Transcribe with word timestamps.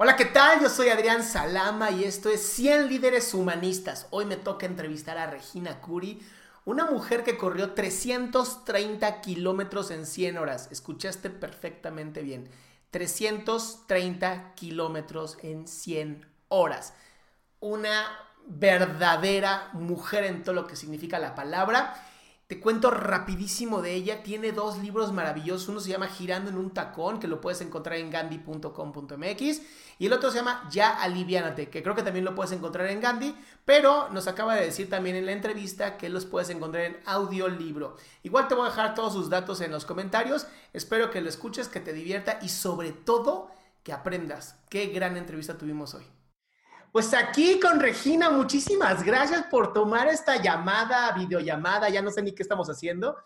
Hola, 0.00 0.14
¿qué 0.14 0.26
tal? 0.26 0.60
Yo 0.60 0.68
soy 0.68 0.90
Adrián 0.90 1.24
Salama 1.24 1.90
y 1.90 2.04
esto 2.04 2.28
es 2.28 2.40
100 2.40 2.86
líderes 2.86 3.34
humanistas. 3.34 4.06
Hoy 4.10 4.26
me 4.26 4.36
toca 4.36 4.64
entrevistar 4.64 5.18
a 5.18 5.26
Regina 5.26 5.80
Curi, 5.80 6.24
una 6.64 6.88
mujer 6.88 7.24
que 7.24 7.36
corrió 7.36 7.72
330 7.72 9.20
kilómetros 9.20 9.90
en 9.90 10.06
100 10.06 10.38
horas. 10.38 10.68
Escuchaste 10.70 11.30
perfectamente 11.30 12.22
bien. 12.22 12.48
330 12.92 14.54
kilómetros 14.54 15.36
en 15.42 15.66
100 15.66 16.24
horas. 16.46 16.94
Una 17.58 18.06
verdadera 18.46 19.70
mujer 19.72 20.22
en 20.26 20.44
todo 20.44 20.54
lo 20.54 20.68
que 20.68 20.76
significa 20.76 21.18
la 21.18 21.34
palabra. 21.34 22.00
Te 22.48 22.60
cuento 22.60 22.90
rapidísimo 22.90 23.82
de 23.82 23.92
ella. 23.92 24.22
Tiene 24.22 24.52
dos 24.52 24.78
libros 24.78 25.12
maravillosos. 25.12 25.68
Uno 25.68 25.80
se 25.80 25.90
llama 25.90 26.08
Girando 26.08 26.48
en 26.48 26.56
un 26.56 26.70
tacón, 26.70 27.20
que 27.20 27.28
lo 27.28 27.42
puedes 27.42 27.60
encontrar 27.60 27.98
en 27.98 28.10
gandhi.com.mx. 28.10 29.60
Y 29.98 30.06
el 30.06 30.12
otro 30.14 30.30
se 30.30 30.38
llama 30.38 30.66
Ya 30.70 30.96
aliviánate, 30.96 31.68
que 31.68 31.82
creo 31.82 31.94
que 31.94 32.02
también 32.02 32.24
lo 32.24 32.34
puedes 32.34 32.52
encontrar 32.52 32.86
en 32.86 33.02
Gandhi. 33.02 33.36
Pero 33.66 34.08
nos 34.12 34.28
acaba 34.28 34.54
de 34.54 34.64
decir 34.64 34.88
también 34.88 35.16
en 35.16 35.26
la 35.26 35.32
entrevista 35.32 35.98
que 35.98 36.08
los 36.08 36.24
puedes 36.24 36.48
encontrar 36.48 36.84
en 36.84 36.96
audiolibro. 37.04 37.96
Igual 38.22 38.48
te 38.48 38.54
voy 38.54 38.66
a 38.66 38.70
dejar 38.70 38.94
todos 38.94 39.12
sus 39.12 39.28
datos 39.28 39.60
en 39.60 39.70
los 39.70 39.84
comentarios. 39.84 40.46
Espero 40.72 41.10
que 41.10 41.20
lo 41.20 41.28
escuches, 41.28 41.68
que 41.68 41.80
te 41.80 41.92
divierta 41.92 42.38
y 42.40 42.48
sobre 42.48 42.92
todo 42.92 43.50
que 43.82 43.92
aprendas. 43.92 44.56
Qué 44.70 44.86
gran 44.86 45.18
entrevista 45.18 45.58
tuvimos 45.58 45.92
hoy. 45.92 46.17
Pues 46.92 47.12
aquí 47.12 47.60
con 47.60 47.80
Regina, 47.80 48.30
muchísimas 48.30 49.02
gracias 49.02 49.44
por 49.46 49.72
tomar 49.72 50.08
esta 50.08 50.40
llamada, 50.40 51.12
videollamada, 51.12 51.88
ya 51.88 52.00
no 52.00 52.10
sé 52.10 52.22
ni 52.22 52.34
qué 52.34 52.42
estamos 52.42 52.68
haciendo, 52.68 53.16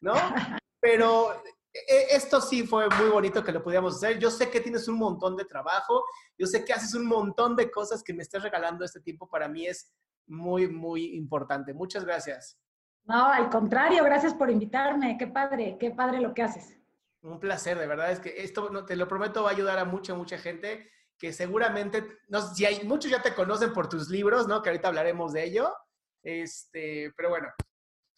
¿no? 0.00 0.14
Pero 0.80 1.42
e, 1.72 2.14
esto 2.14 2.40
sí 2.40 2.66
fue 2.66 2.88
muy 2.88 3.08
bonito 3.10 3.42
que 3.42 3.52
lo 3.52 3.62
pudiéramos 3.62 3.96
hacer. 3.96 4.18
Yo 4.18 4.30
sé 4.30 4.50
que 4.50 4.60
tienes 4.60 4.86
un 4.86 4.98
montón 4.98 5.36
de 5.36 5.44
trabajo, 5.44 6.04
yo 6.38 6.46
sé 6.46 6.64
que 6.64 6.72
haces 6.72 6.94
un 6.94 7.06
montón 7.06 7.56
de 7.56 7.70
cosas 7.70 8.02
que 8.02 8.14
me 8.14 8.22
estás 8.22 8.42
regalando 8.42 8.84
este 8.84 9.00
tiempo, 9.00 9.28
para 9.28 9.48
mí 9.48 9.66
es 9.66 9.92
muy, 10.26 10.68
muy 10.68 11.16
importante. 11.16 11.74
Muchas 11.74 12.04
gracias. 12.04 12.56
No, 13.04 13.26
al 13.26 13.48
contrario, 13.48 14.04
gracias 14.04 14.34
por 14.34 14.50
invitarme, 14.50 15.16
qué 15.18 15.26
padre, 15.26 15.76
qué 15.80 15.90
padre 15.90 16.20
lo 16.20 16.34
que 16.34 16.42
haces. 16.42 16.76
Un 17.22 17.40
placer, 17.40 17.78
de 17.78 17.86
verdad, 17.86 18.12
es 18.12 18.20
que 18.20 18.42
esto, 18.42 18.70
no, 18.70 18.84
te 18.84 18.94
lo 18.94 19.08
prometo, 19.08 19.42
va 19.42 19.50
a 19.50 19.52
ayudar 19.52 19.78
a 19.78 19.84
mucha, 19.84 20.14
mucha 20.14 20.38
gente 20.38 20.88
que 21.18 21.32
seguramente, 21.32 22.06
no 22.28 22.40
si 22.54 22.64
hay, 22.64 22.84
muchos 22.84 23.10
ya 23.10 23.22
te 23.22 23.34
conocen 23.34 23.72
por 23.72 23.88
tus 23.88 24.08
libros, 24.08 24.46
¿no? 24.46 24.62
Que 24.62 24.70
ahorita 24.70 24.88
hablaremos 24.88 25.32
de 25.32 25.44
ello. 25.44 25.74
Este, 26.22 27.12
pero 27.16 27.30
bueno, 27.30 27.48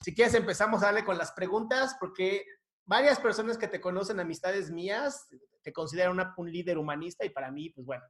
si 0.03 0.15
quieres 0.15 0.35
empezamos 0.35 0.83
a 0.83 0.87
darle 0.87 1.05
con 1.05 1.17
las 1.17 1.33
preguntas, 1.33 1.97
porque 1.99 2.45
varias 2.85 3.19
personas 3.19 3.57
que 3.57 3.69
te 3.69 3.81
conocen, 3.81 4.21
amistades 4.21 4.71
mías, 4.71 5.29
te 5.63 5.73
consideran 5.73 6.19
un 6.37 6.53
líder 6.53 6.79
humanista 6.79 7.25
y 7.25 7.31
para 7.31 7.51
mí, 7.51 7.71
pues 7.71 7.87
bueno, 7.87 8.05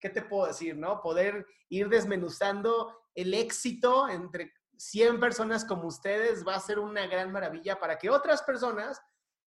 ¿qué 0.00 0.10
te 0.10 0.22
puedo 0.22 0.46
decir, 0.46 0.76
no? 0.76 1.00
Poder 1.00 1.46
ir 1.68 1.88
desmenuzando 1.88 2.96
el 3.14 3.34
éxito 3.34 4.08
entre 4.08 4.52
100 4.76 5.18
personas 5.18 5.64
como 5.64 5.86
ustedes 5.86 6.46
va 6.46 6.54
a 6.54 6.60
ser 6.60 6.78
una 6.78 7.06
gran 7.06 7.32
maravilla 7.32 7.80
para 7.80 7.98
que 7.98 8.10
otras 8.10 8.42
personas 8.42 9.00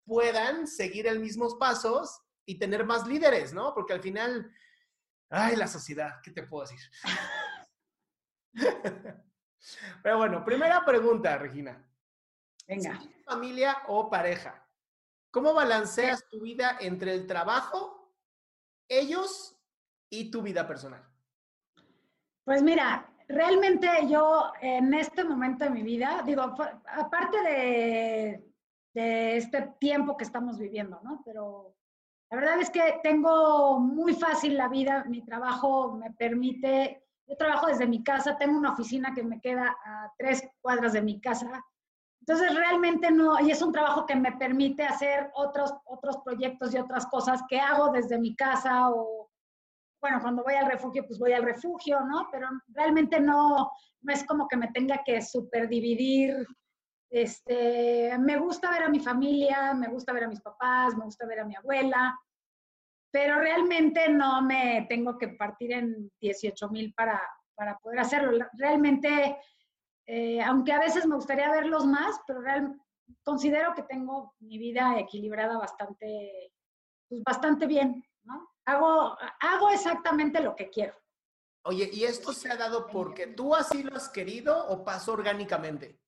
puedan 0.04 0.66
seguir 0.66 1.06
el 1.06 1.20
mismos 1.20 1.54
pasos 1.54 2.20
y 2.46 2.58
tener 2.58 2.84
más 2.84 3.06
líderes, 3.06 3.54
¿no? 3.54 3.72
Porque 3.74 3.94
al 3.94 4.00
final 4.00 4.50
Ay, 5.30 5.56
la 5.56 5.66
sociedad, 5.66 6.20
¿qué 6.22 6.30
te 6.30 6.42
puedo 6.44 6.66
decir? 6.66 6.80
Pero 10.02 10.18
bueno, 10.18 10.44
primera 10.44 10.84
pregunta, 10.84 11.38
Regina. 11.38 11.84
Venga. 12.66 13.00
¿Familia 13.24 13.78
o 13.88 14.10
pareja? 14.10 14.66
¿Cómo 15.30 15.54
balanceas 15.54 16.28
tu 16.28 16.42
vida 16.42 16.76
entre 16.80 17.14
el 17.14 17.26
trabajo, 17.26 18.14
ellos 18.88 19.56
y 20.08 20.30
tu 20.30 20.42
vida 20.42 20.66
personal? 20.66 21.04
Pues 22.44 22.62
mira, 22.62 23.10
realmente 23.26 23.88
yo 24.08 24.52
en 24.60 24.94
este 24.94 25.24
momento 25.24 25.64
de 25.64 25.70
mi 25.70 25.82
vida, 25.82 26.22
digo, 26.24 26.42
aparte 26.42 27.42
de, 27.42 28.54
de 28.92 29.36
este 29.36 29.74
tiempo 29.80 30.16
que 30.16 30.24
estamos 30.24 30.58
viviendo, 30.58 31.00
¿no? 31.02 31.22
Pero 31.24 31.74
la 32.34 32.40
verdad 32.40 32.60
es 32.60 32.70
que 32.70 32.98
tengo 33.00 33.78
muy 33.78 34.14
fácil 34.14 34.56
la 34.56 34.68
vida, 34.68 35.04
mi 35.04 35.24
trabajo 35.24 35.92
me 35.92 36.10
permite, 36.10 37.04
yo 37.28 37.36
trabajo 37.36 37.68
desde 37.68 37.86
mi 37.86 38.02
casa, 38.02 38.36
tengo 38.36 38.58
una 38.58 38.72
oficina 38.72 39.14
que 39.14 39.22
me 39.22 39.40
queda 39.40 39.76
a 39.84 40.12
tres 40.18 40.42
cuadras 40.60 40.94
de 40.94 41.02
mi 41.02 41.20
casa, 41.20 41.64
entonces 42.20 42.52
realmente 42.56 43.12
no, 43.12 43.38
y 43.38 43.52
es 43.52 43.62
un 43.62 43.70
trabajo 43.70 44.04
que 44.04 44.16
me 44.16 44.32
permite 44.32 44.84
hacer 44.84 45.30
otros, 45.34 45.72
otros 45.84 46.18
proyectos 46.24 46.74
y 46.74 46.78
otras 46.78 47.06
cosas 47.06 47.40
que 47.48 47.60
hago 47.60 47.92
desde 47.92 48.18
mi 48.18 48.34
casa 48.34 48.90
o, 48.90 49.30
bueno, 50.00 50.18
cuando 50.20 50.42
voy 50.42 50.54
al 50.54 50.68
refugio, 50.68 51.06
pues 51.06 51.20
voy 51.20 51.34
al 51.34 51.44
refugio, 51.44 52.00
¿no? 52.00 52.28
Pero 52.32 52.48
realmente 52.66 53.20
no, 53.20 53.70
no 54.00 54.12
es 54.12 54.24
como 54.24 54.48
que 54.48 54.56
me 54.56 54.72
tenga 54.72 55.04
que 55.04 55.22
superdividir 55.22 56.44
este, 57.14 58.18
me 58.18 58.36
gusta 58.38 58.72
ver 58.72 58.82
a 58.82 58.88
mi 58.88 58.98
familia, 58.98 59.72
me 59.72 59.86
gusta 59.86 60.12
ver 60.12 60.24
a 60.24 60.28
mis 60.28 60.40
papás, 60.40 60.96
me 60.96 61.04
gusta 61.04 61.24
ver 61.26 61.38
a 61.38 61.44
mi 61.44 61.54
abuela, 61.54 62.18
pero 63.12 63.38
realmente 63.38 64.08
no 64.08 64.42
me 64.42 64.84
tengo 64.88 65.16
que 65.16 65.28
partir 65.28 65.74
en 65.74 66.10
18 66.20 66.68
mil 66.70 66.92
para, 66.92 67.22
para 67.54 67.78
poder 67.78 68.00
hacerlo. 68.00 68.44
Realmente, 68.54 69.38
eh, 70.06 70.42
aunque 70.42 70.72
a 70.72 70.80
veces 70.80 71.06
me 71.06 71.14
gustaría 71.14 71.48
verlos 71.52 71.86
más, 71.86 72.18
pero 72.26 72.40
real, 72.40 72.76
considero 73.22 73.74
que 73.74 73.84
tengo 73.84 74.34
mi 74.40 74.58
vida 74.58 74.98
equilibrada 74.98 75.56
bastante, 75.56 76.52
pues 77.08 77.22
bastante 77.22 77.68
bien, 77.68 78.04
¿no? 78.24 78.50
Hago, 78.64 79.16
hago 79.38 79.70
exactamente 79.70 80.40
lo 80.40 80.56
que 80.56 80.68
quiero. 80.68 80.94
Oye, 81.62 81.88
¿y 81.92 82.02
esto 82.02 82.32
se 82.32 82.50
ha 82.50 82.56
dado 82.56 82.88
porque 82.88 83.28
tú 83.28 83.54
así 83.54 83.84
lo 83.84 83.94
has 83.94 84.08
querido 84.08 84.66
o 84.66 84.84
pasó 84.84 85.12
orgánicamente? 85.12 86.00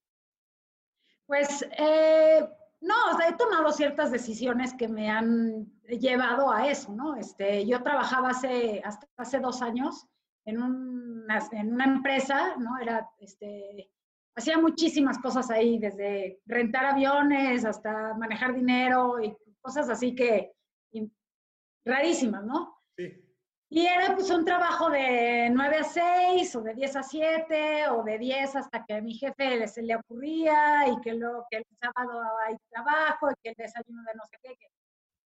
Pues 1.26 1.67
eh, 1.76 2.49
no, 2.81 2.94
he 3.26 3.32
tomado 3.34 3.73
ciertas 3.73 4.11
decisiones 4.11 4.75
que 4.75 4.88
me 4.88 5.11
han 5.11 5.67
llevado 5.88 6.50
a 6.50 6.69
eso, 6.69 6.93
¿no? 6.93 7.17
Este, 7.17 7.67
yo 7.67 7.82
trabajaba 7.82 8.31
hace, 8.31 8.81
hasta 8.84 9.06
hace 9.17 9.40
dos 9.40 9.62
años 9.62 10.06
en 10.44 10.62
una, 10.62 11.49
en 11.52 11.73
una 11.73 11.84
empresa, 11.84 12.56
¿no? 12.56 12.78
Era, 12.78 13.08
este, 13.19 13.90
hacía 14.37 14.58
muchísimas 14.58 15.19
cosas 15.19 15.50
ahí, 15.50 15.78
desde 15.78 16.40
rentar 16.46 16.87
aviones 16.87 17.64
hasta 17.64 18.14
manejar 18.14 18.55
dinero 18.55 19.20
y 19.20 19.37
cosas 19.61 19.88
así 19.88 20.14
que 20.14 20.52
rarísimas, 21.84 22.44
¿no? 22.44 22.82
Sí. 22.96 23.25
Y 23.68 23.84
era 23.84 24.14
pues 24.14 24.30
un 24.30 24.44
trabajo 24.44 24.90
de 24.90 25.50
9 25.50 25.78
a 25.78 25.84
6 25.84 26.54
o 26.56 26.60
de 26.62 26.74
10 26.74 26.96
a 26.96 27.02
7 27.02 27.88
o 27.88 28.04
de 28.04 28.18
10 28.18 28.56
hasta 28.56 28.84
que 28.84 28.94
a 28.94 29.00
mi 29.00 29.14
jefe 29.14 29.66
se 29.66 29.82
le 29.82 29.96
ocurría 29.96 30.86
y 30.88 31.00
que, 31.00 31.14
lo, 31.14 31.46
que 31.50 31.58
el 31.58 31.66
sábado 31.80 32.22
hay 32.46 32.56
trabajo 32.70 33.30
y 33.30 33.34
que 33.42 33.48
el 33.50 33.54
desayuno 33.56 34.02
de 34.04 34.14
no 34.14 34.24
sé 34.26 34.38
qué. 34.40 34.56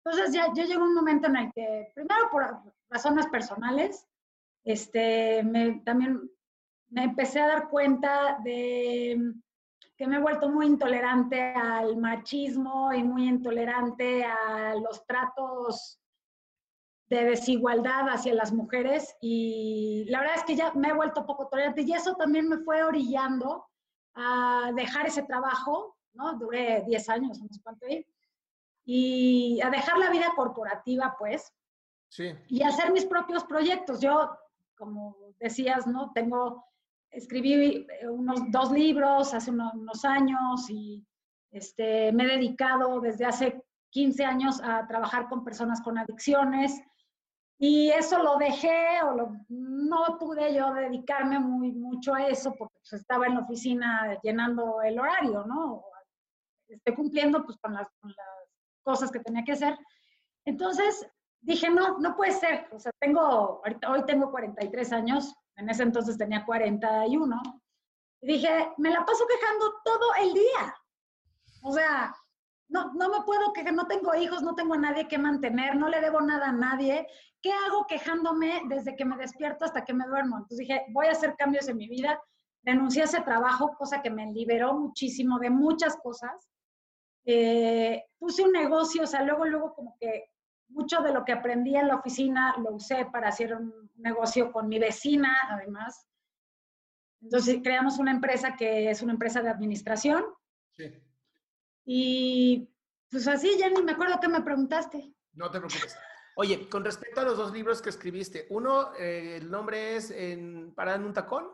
Entonces 0.03 0.33
ya 0.33 0.53
yo 0.55 0.65
llegó 0.65 0.85
un 0.85 0.95
momento 0.95 1.29
en 1.29 1.37
el 1.37 1.53
que, 1.53 1.93
primero 1.95 2.31
por 2.31 2.63
razones 2.89 3.27
personales, 3.27 4.07
este, 4.65 5.43
me, 5.43 5.83
también 5.85 6.31
me 6.89 7.05
empecé 7.05 7.41
a 7.41 7.47
dar 7.47 7.69
cuenta 7.69 8.39
de 8.43 9.35
que 9.97 10.07
me 10.07 10.17
he 10.17 10.21
vuelto 10.21 10.49
muy 10.49 10.65
intolerante 10.65 11.53
al 11.55 11.99
machismo 11.99 12.91
y 12.95 13.03
muy 13.03 13.29
intolerante 13.29 14.25
a 14.25 14.75
los 14.77 15.05
tratos 15.05 16.01
de 17.11 17.25
desigualdad 17.25 18.09
hacia 18.09 18.33
las 18.35 18.53
mujeres 18.53 19.17
y 19.21 20.05
la 20.09 20.21
verdad 20.21 20.37
es 20.37 20.45
que 20.45 20.55
ya 20.55 20.73
me 20.75 20.89
he 20.89 20.93
vuelto 20.93 21.27
poco 21.27 21.49
tolerante 21.49 21.83
y 21.83 21.93
eso 21.93 22.15
también 22.15 22.49
me 22.49 22.59
fue 22.59 22.85
orillando 22.85 23.67
a 24.15 24.71
dejar 24.77 25.07
ese 25.07 25.25
trabajo, 25.25 25.97
¿no? 26.15 26.35
Duré 26.35 26.85
10 26.87 27.09
años, 27.09 27.41
no 27.41 27.49
sé 27.49 27.61
cuánto 27.63 27.87
ahí, 27.87 28.07
y 28.85 29.61
a 29.61 29.71
dejar 29.71 29.99
la 29.99 30.11
vida 30.11 30.33
corporativa, 30.37 31.17
pues, 31.19 31.53
sí. 32.09 32.33
y 32.49 32.63
hacer 32.63 32.93
mis 32.93 33.07
propios 33.07 33.45
proyectos. 33.45 34.01
Yo, 34.01 34.31
como 34.77 35.17
decías, 35.41 35.87
¿no? 35.89 36.13
Tengo 36.13 36.65
escribí 37.11 37.87
eh, 37.89 38.09
unos 38.09 38.51
dos 38.53 38.71
libros 38.71 39.35
hace 39.35 39.51
unos, 39.51 40.05
años 40.05 40.71
y 40.71 41.05
este, 41.51 42.13
me 42.13 42.25
he 42.25 42.37
dedicado 42.37 43.01
desde 43.01 43.25
hace 43.27 43.65
15 43.91 44.25
años 44.25 44.61
a 44.63 44.87
trabajar 44.87 45.29
con 45.29 45.43
personas 45.43 45.81
con 45.83 45.99
adicciones 45.99 46.81
y 47.63 47.91
eso 47.91 48.23
lo 48.23 48.39
dejé 48.39 49.03
o 49.03 49.37
no 49.51 50.19
pude 50.19 50.55
yo 50.55 50.73
dedicarme 50.73 51.39
muy 51.39 51.73
mucho 51.73 52.15
a 52.15 52.27
eso 52.27 52.55
porque 52.55 52.73
pues, 52.81 52.95
estaba 52.95 53.27
en 53.27 53.35
la 53.35 53.41
oficina 53.41 54.19
llenando 54.23 54.81
el 54.81 54.99
horario, 54.99 55.45
¿no? 55.45 55.85
Estoy 56.67 56.95
cumpliendo 56.95 57.45
pues 57.45 57.59
con 57.59 57.75
las, 57.75 57.87
con 58.01 58.15
las 58.17 58.27
cosas 58.83 59.11
que 59.11 59.21
tenía 59.21 59.45
que 59.45 59.53
hacer. 59.53 59.79
Entonces 60.47 61.07
dije, 61.43 61.69
no, 61.69 61.99
no 61.99 62.17
puede 62.17 62.33
ser. 62.33 62.67
O 62.73 62.79
sea, 62.79 62.93
tengo, 62.99 63.61
hoy 63.89 64.05
tengo 64.07 64.31
43 64.31 64.93
años, 64.95 65.35
en 65.57 65.69
ese 65.69 65.83
entonces 65.83 66.17
tenía 66.17 66.47
41. 66.47 67.43
Y 68.23 68.27
dije, 68.27 68.73
me 68.79 68.89
la 68.89 69.05
paso 69.05 69.27
quejando 69.27 69.75
todo 69.85 70.15
el 70.19 70.33
día. 70.33 70.75
O 71.63 71.73
sea, 71.73 72.15
no, 72.71 72.93
no 72.95 73.09
me 73.09 73.25
puedo 73.25 73.53
quejar, 73.53 73.75
no 73.75 73.87
tengo 73.87 74.15
hijos, 74.15 74.43
no 74.43 74.55
tengo 74.55 74.75
a 74.75 74.79
nadie 74.79 75.09
que 75.09 75.19
mantener, 75.19 75.77
no 75.77 75.89
le 75.89 76.01
debo 76.01 76.21
nada 76.21 76.49
a 76.49 76.53
nadie. 76.53 77.07
¿Qué 77.43 77.53
hago 77.53 77.87
quejándome 77.87 78.63
desde 78.69 78.95
que 78.95 79.05
me 79.05 79.17
despierto 79.17 79.65
hasta 79.65 79.85
que 79.85 79.93
me 79.93 80.07
duermo? 80.07 80.37
Entonces 80.37 80.59
dije, 80.59 80.87
voy 80.91 81.07
a 81.07 81.13
hacer 81.13 81.35
cambios 81.37 81.69
en 81.69 81.77
mi 81.77 81.89
vida. 81.89 82.21
Renuncié 82.63 83.03
a 83.03 83.07
ese 83.07 83.23
trabajo, 83.23 83.75
cosa 83.77 84.03
que 84.03 84.11
me 84.11 84.31
liberó 84.33 84.75
muchísimo 84.75 85.39
de 85.41 85.51
muchas 85.51 85.97
cosas. 85.97 86.49
Eh, 87.25 88.05
puse 88.19 88.43
un 88.43 88.53
negocio, 88.53 89.03
o 89.03 89.07
sea, 89.07 89.23
luego, 89.25 89.47
luego 89.47 89.75
como 89.75 89.97
que 89.99 90.31
mucho 90.69 91.03
de 91.03 91.13
lo 91.13 91.25
que 91.25 91.33
aprendí 91.33 91.77
en 91.77 91.89
la 91.89 91.97
oficina 91.97 92.55
lo 92.59 92.77
usé 92.77 93.05
para 93.07 93.29
hacer 93.29 93.55
un 93.55 93.91
negocio 93.97 94.53
con 94.53 94.69
mi 94.69 94.79
vecina, 94.79 95.37
además. 95.51 96.07
Entonces 97.21 97.59
creamos 97.65 97.99
una 97.99 98.13
empresa 98.13 98.55
que 98.57 98.91
es 98.91 99.03
una 99.03 99.15
empresa 99.15 99.43
de 99.43 99.51
administración. 99.51 100.25
Sí. 100.77 100.93
Y 101.85 102.69
pues 103.11 103.27
así, 103.27 103.57
ya 103.59 103.69
ni 103.69 103.83
me 103.83 103.93
acuerdo 103.93 104.19
qué 104.21 104.29
me 104.29 104.43
preguntaste. 104.43 105.13
No 105.35 105.51
te 105.51 105.59
preocupes. 105.59 105.97
Oye, 106.37 106.69
con 106.69 106.85
respecto 106.85 107.21
a 107.21 107.25
los 107.25 107.37
dos 107.37 107.53
libros 107.53 107.83
que 107.83 107.91
escribiste, 107.91 108.47
uno, 108.51 108.95
eh, 108.95 109.39
el 109.41 109.51
nombre 109.51 109.97
es 109.97 110.11
en, 110.11 110.73
¿Parada 110.75 110.97
en 110.97 111.05
un 111.05 111.13
tacón? 111.13 111.49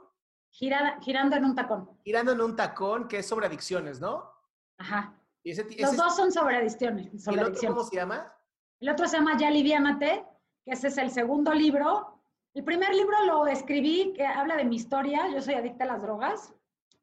girando 0.50 1.36
en 1.36 1.44
un 1.44 1.54
tacón. 1.54 1.90
Girando 2.04 2.32
en 2.32 2.40
un 2.40 2.56
tacón, 2.56 3.08
que 3.08 3.18
es 3.18 3.26
sobre 3.26 3.46
adicciones, 3.46 4.00
¿no? 4.00 4.30
Ajá. 4.78 5.14
los 5.44 5.96
dos 5.96 6.16
son 6.16 6.32
sobre 6.32 6.56
adicciones. 6.56 7.22
Sobre 7.22 7.52
¿Cómo 7.66 7.84
se 7.84 7.96
llama? 7.96 8.32
El 8.80 8.90
otro 8.90 9.08
se 9.08 9.16
llama 9.16 9.36
Ya 9.38 9.50
Liviánate, 9.50 10.24
que 10.64 10.72
ese 10.72 10.88
es 10.88 10.98
el 10.98 11.10
segundo 11.10 11.52
libro. 11.52 12.20
El 12.54 12.64
primer 12.64 12.94
libro 12.94 13.16
lo 13.26 13.46
escribí, 13.46 14.12
que 14.14 14.26
habla 14.26 14.56
de 14.56 14.64
mi 14.64 14.76
historia. 14.76 15.28
Yo 15.28 15.40
soy 15.42 15.54
adicta 15.54 15.84
a 15.84 15.88
las 15.88 16.02
drogas. 16.02 16.54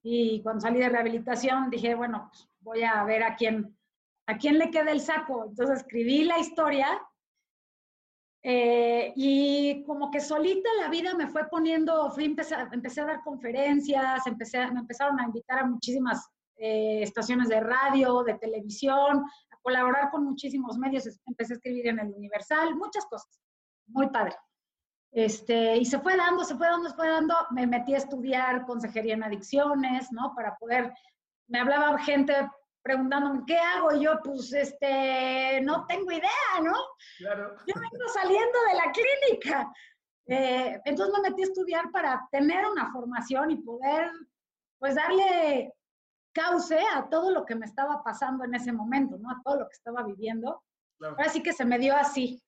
Y 0.01 0.41
cuando 0.41 0.61
salí 0.61 0.79
de 0.79 0.89
rehabilitación 0.89 1.69
dije, 1.69 1.95
bueno, 1.95 2.29
pues 2.29 2.47
voy 2.63 2.83
a 2.83 3.03
ver 3.03 3.23
a 3.23 3.35
quién, 3.35 3.77
a 4.27 4.37
quién 4.37 4.57
le 4.57 4.71
queda 4.71 4.91
el 4.91 5.01
saco. 5.01 5.45
Entonces 5.45 5.79
escribí 5.79 6.23
la 6.23 6.39
historia 6.39 6.87
eh, 8.41 9.13
y 9.15 9.83
como 9.85 10.11
que 10.11 10.19
solita 10.19 10.69
la 10.79 10.89
vida 10.89 11.15
me 11.15 11.27
fue 11.27 11.47
poniendo, 11.49 12.11
fui, 12.11 12.25
empecé, 12.25 12.55
empecé 12.71 13.01
a 13.01 13.05
dar 13.05 13.23
conferencias, 13.23 14.25
empecé, 14.27 14.69
me 14.71 14.81
empezaron 14.81 15.19
a 15.19 15.25
invitar 15.25 15.59
a 15.59 15.65
muchísimas 15.65 16.27
eh, 16.57 17.01
estaciones 17.03 17.49
de 17.49 17.61
radio, 17.61 18.23
de 18.23 18.35
televisión, 18.35 19.23
colaborar 19.63 20.11
con 20.11 20.25
muchísimos 20.25 20.77
medios, 20.77 21.07
empecé 21.25 21.53
a 21.53 21.55
escribir 21.55 21.87
en 21.87 21.99
el 21.99 22.13
Universal, 22.13 22.75
muchas 22.75 23.05
cosas, 23.05 23.39
muy 23.87 24.09
padre. 24.09 24.35
Este, 25.11 25.77
y 25.77 25.85
se 25.85 25.99
fue 25.99 26.17
dando, 26.17 26.43
se 26.43 26.55
fue 26.55 26.67
dando, 26.67 26.89
se 26.89 26.95
fue 26.95 27.07
dando, 27.07 27.35
me 27.51 27.65
metí 27.65 27.93
a 27.93 27.97
estudiar 27.97 28.65
consejería 28.65 29.13
en 29.13 29.23
adicciones, 29.23 30.11
¿no? 30.11 30.33
Para 30.35 30.55
poder, 30.57 30.93
me 31.47 31.59
hablaba 31.59 31.97
gente 31.99 32.49
preguntándome, 32.81 33.43
¿qué 33.47 33.57
hago? 33.57 33.93
Y 33.93 34.03
yo, 34.03 34.19
pues, 34.23 34.51
este, 34.53 35.61
no 35.61 35.85
tengo 35.87 36.11
idea, 36.11 36.61
¿no? 36.61 36.73
Claro. 37.17 37.55
Yo 37.65 37.73
vengo 37.75 38.09
saliendo 38.13 38.59
de 38.69 38.75
la 38.75 38.91
clínica. 38.91 39.73
Eh, 40.25 40.81
entonces 40.85 41.15
me 41.15 41.29
metí 41.29 41.43
a 41.43 41.45
estudiar 41.45 41.91
para 41.91 42.27
tener 42.31 42.65
una 42.65 42.91
formación 42.91 43.51
y 43.51 43.57
poder, 43.57 44.11
pues, 44.79 44.95
darle 44.95 45.73
cauce 46.33 46.79
a 46.93 47.07
todo 47.09 47.31
lo 47.31 47.45
que 47.45 47.55
me 47.55 47.65
estaba 47.65 48.03
pasando 48.03 48.43
en 48.43 48.55
ese 48.55 48.73
momento, 48.73 49.17
¿no? 49.17 49.29
A 49.29 49.41
todo 49.43 49.59
lo 49.59 49.67
que 49.67 49.73
estaba 49.73 50.03
viviendo. 50.03 50.61
Ahora 50.99 51.29
sí 51.29 51.41
que 51.41 51.53
se 51.53 51.65
me 51.65 51.79
dio 51.79 51.95
así. 51.95 52.43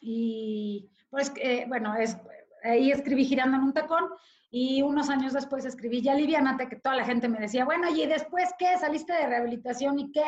Y 0.00 0.90
pues, 1.10 1.32
eh, 1.36 1.64
bueno, 1.66 1.94
es, 1.96 2.16
ahí 2.62 2.90
escribí 2.90 3.24
Girando 3.24 3.56
en 3.56 3.64
un 3.64 3.72
tacón 3.72 4.10
y 4.58 4.80
unos 4.80 5.10
años 5.10 5.34
después 5.34 5.66
escribí 5.66 6.00
Ya 6.00 6.14
Livianate, 6.14 6.66
que 6.66 6.76
toda 6.76 6.96
la 6.96 7.04
gente 7.04 7.28
me 7.28 7.38
decía, 7.38 7.66
bueno, 7.66 7.90
¿y 7.90 8.06
después 8.06 8.48
qué? 8.58 8.78
¿Saliste 8.78 9.12
de 9.12 9.26
rehabilitación 9.26 9.98
y 9.98 10.10
qué? 10.10 10.24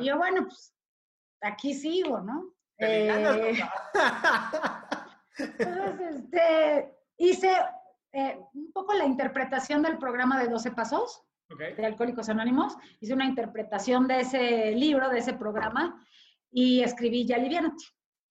Y 0.00 0.06
yo, 0.06 0.16
bueno, 0.16 0.44
pues 0.44 0.74
aquí 1.42 1.74
sigo, 1.74 2.22
¿no? 2.22 2.54
Eh, 2.78 3.10
entonces, 5.38 6.16
este, 6.16 6.94
hice 7.18 7.52
eh, 8.12 8.40
un 8.54 8.72
poco 8.72 8.94
la 8.94 9.04
interpretación 9.04 9.82
del 9.82 9.98
programa 9.98 10.40
de 10.40 10.48
12 10.48 10.70
Pasos 10.70 11.22
de 11.58 11.84
Alcohólicos 11.84 12.30
Anónimos. 12.30 12.74
Hice 13.00 13.12
una 13.12 13.26
interpretación 13.26 14.08
de 14.08 14.20
ese 14.20 14.72
libro, 14.72 15.10
de 15.10 15.18
ese 15.18 15.34
programa, 15.34 16.02
y 16.50 16.80
escribí 16.80 17.26
Ya 17.26 17.36
Livianate, 17.36 17.84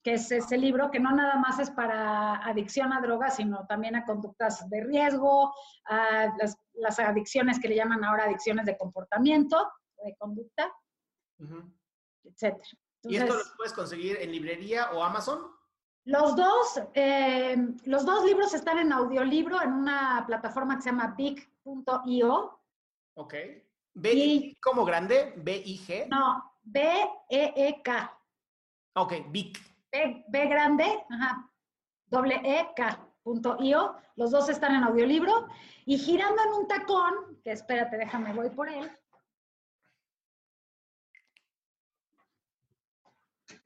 que 0.06 0.14
es 0.14 0.30
ese 0.30 0.56
libro 0.56 0.88
que 0.88 1.00
no 1.00 1.10
nada 1.10 1.34
más 1.34 1.58
es 1.58 1.68
para 1.68 2.36
adicción 2.46 2.92
a 2.92 3.00
drogas, 3.00 3.34
sino 3.34 3.66
también 3.66 3.96
a 3.96 4.04
conductas 4.04 4.70
de 4.70 4.84
riesgo, 4.84 5.52
a 5.84 6.32
las, 6.38 6.98
adicciones 7.00 7.58
que 7.58 7.66
le 7.66 7.74
llaman 7.74 8.04
ahora 8.04 8.26
adicciones 8.26 8.66
de 8.66 8.78
comportamiento, 8.78 9.68
de 10.04 10.14
conducta, 10.14 10.72
etc. 12.22 12.54
¿Y 13.02 13.16
esto 13.16 13.34
lo 13.34 13.42
puedes 13.56 13.72
conseguir 13.72 14.16
en 14.20 14.30
librería 14.30 14.92
o 14.92 15.02
Amazon? 15.02 15.50
Los 16.04 16.36
dos, 16.36 16.80
eh, 16.94 17.56
los 17.86 18.06
dos 18.06 18.24
libros 18.24 18.54
están 18.54 18.78
en 18.78 18.92
audiolibro 18.92 19.60
en 19.60 19.72
una 19.72 20.22
plataforma 20.24 20.76
que 20.76 20.82
se 20.82 20.90
llama 20.90 21.16
big.io. 21.18 22.60
Ok. 23.14 23.34
¿B 23.94 24.56
como 24.62 24.84
grande? 24.84 25.34
¿B-I-G? 25.36 26.06
No, 26.10 26.58
B-E-E-K. 26.62 28.20
Ok, 28.94 29.12
big. 29.30 29.75
B, 29.96 30.24
B 30.28 30.46
grande, 30.46 30.84
ajá, 31.10 31.50
doble 32.06 32.40
E-K.io. 32.44 33.96
Los 34.16 34.30
dos 34.30 34.48
están 34.48 34.74
en 34.74 34.84
audiolibro. 34.84 35.48
Y 35.86 35.98
girando 35.98 36.42
en 36.42 36.52
un 36.52 36.68
tacón, 36.68 37.40
que 37.42 37.52
espérate, 37.52 37.96
déjame, 37.96 38.32
voy 38.32 38.50
por 38.50 38.68
él. 38.68 38.90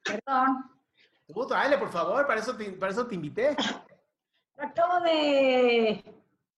Perdón. 0.04 0.70
dale, 1.49 1.78
por 1.78 1.90
favor, 1.90 2.26
para 2.26 2.40
eso 2.40 2.56
te, 2.56 2.72
para 2.72 2.92
eso 2.92 3.06
te 3.06 3.14
invité. 3.14 3.56
Acabo 4.58 5.00
de 5.00 6.04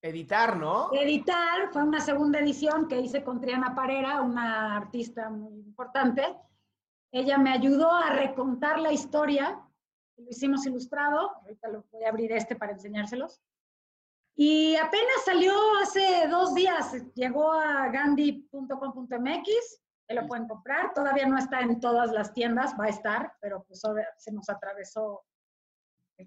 editar, 0.01 0.57
¿no? 0.57 0.93
Editar, 0.93 1.73
fue 1.73 1.83
una 1.83 2.01
segunda 2.01 2.41
edición 2.41 2.89
que 2.89 3.01
hice 3.01 3.23
con 3.23 3.41
Triana 3.41 3.75
Parera, 3.75 4.21
una 4.21 4.77
artista 4.77 5.31
muy 5.31 5.55
importante. 5.61 6.37
Ella 7.13 7.39
me 7.39 7.53
ayudó 7.53 7.93
a 7.93 8.11
recontar 8.11 8.81
la 8.81 8.93
historia, 8.93 9.61
lo 10.17 10.29
hicimos 10.29 10.67
ilustrado, 10.67 11.37
ahorita 11.43 11.69
lo 11.69 11.85
voy 11.93 12.05
a 12.05 12.09
abrir 12.09 12.33
este 12.33 12.57
para 12.57 12.73
enseñárselos. 12.73 13.41
Y 14.35 14.75
apenas 14.77 15.25
salió 15.25 15.53
hace 15.83 16.27
dos 16.29 16.55
días, 16.55 16.95
llegó 17.15 17.53
a 17.53 17.89
gandhi.com.mx 17.89 19.83
lo 20.15 20.27
pueden 20.27 20.49
comprar. 20.49 20.93
Todavía 20.95 21.27
no 21.27 21.39
está 21.39 21.61
en 21.61 21.81
todas 21.81 22.11
las 22.13 22.33
tiendas, 22.33 22.75
va 22.79 22.85
a 22.85 22.89
estar, 22.89 23.35
pero 23.41 23.65
pues 23.65 23.83
se 24.19 24.33
nos 24.33 24.49
atravesó. 24.49 25.25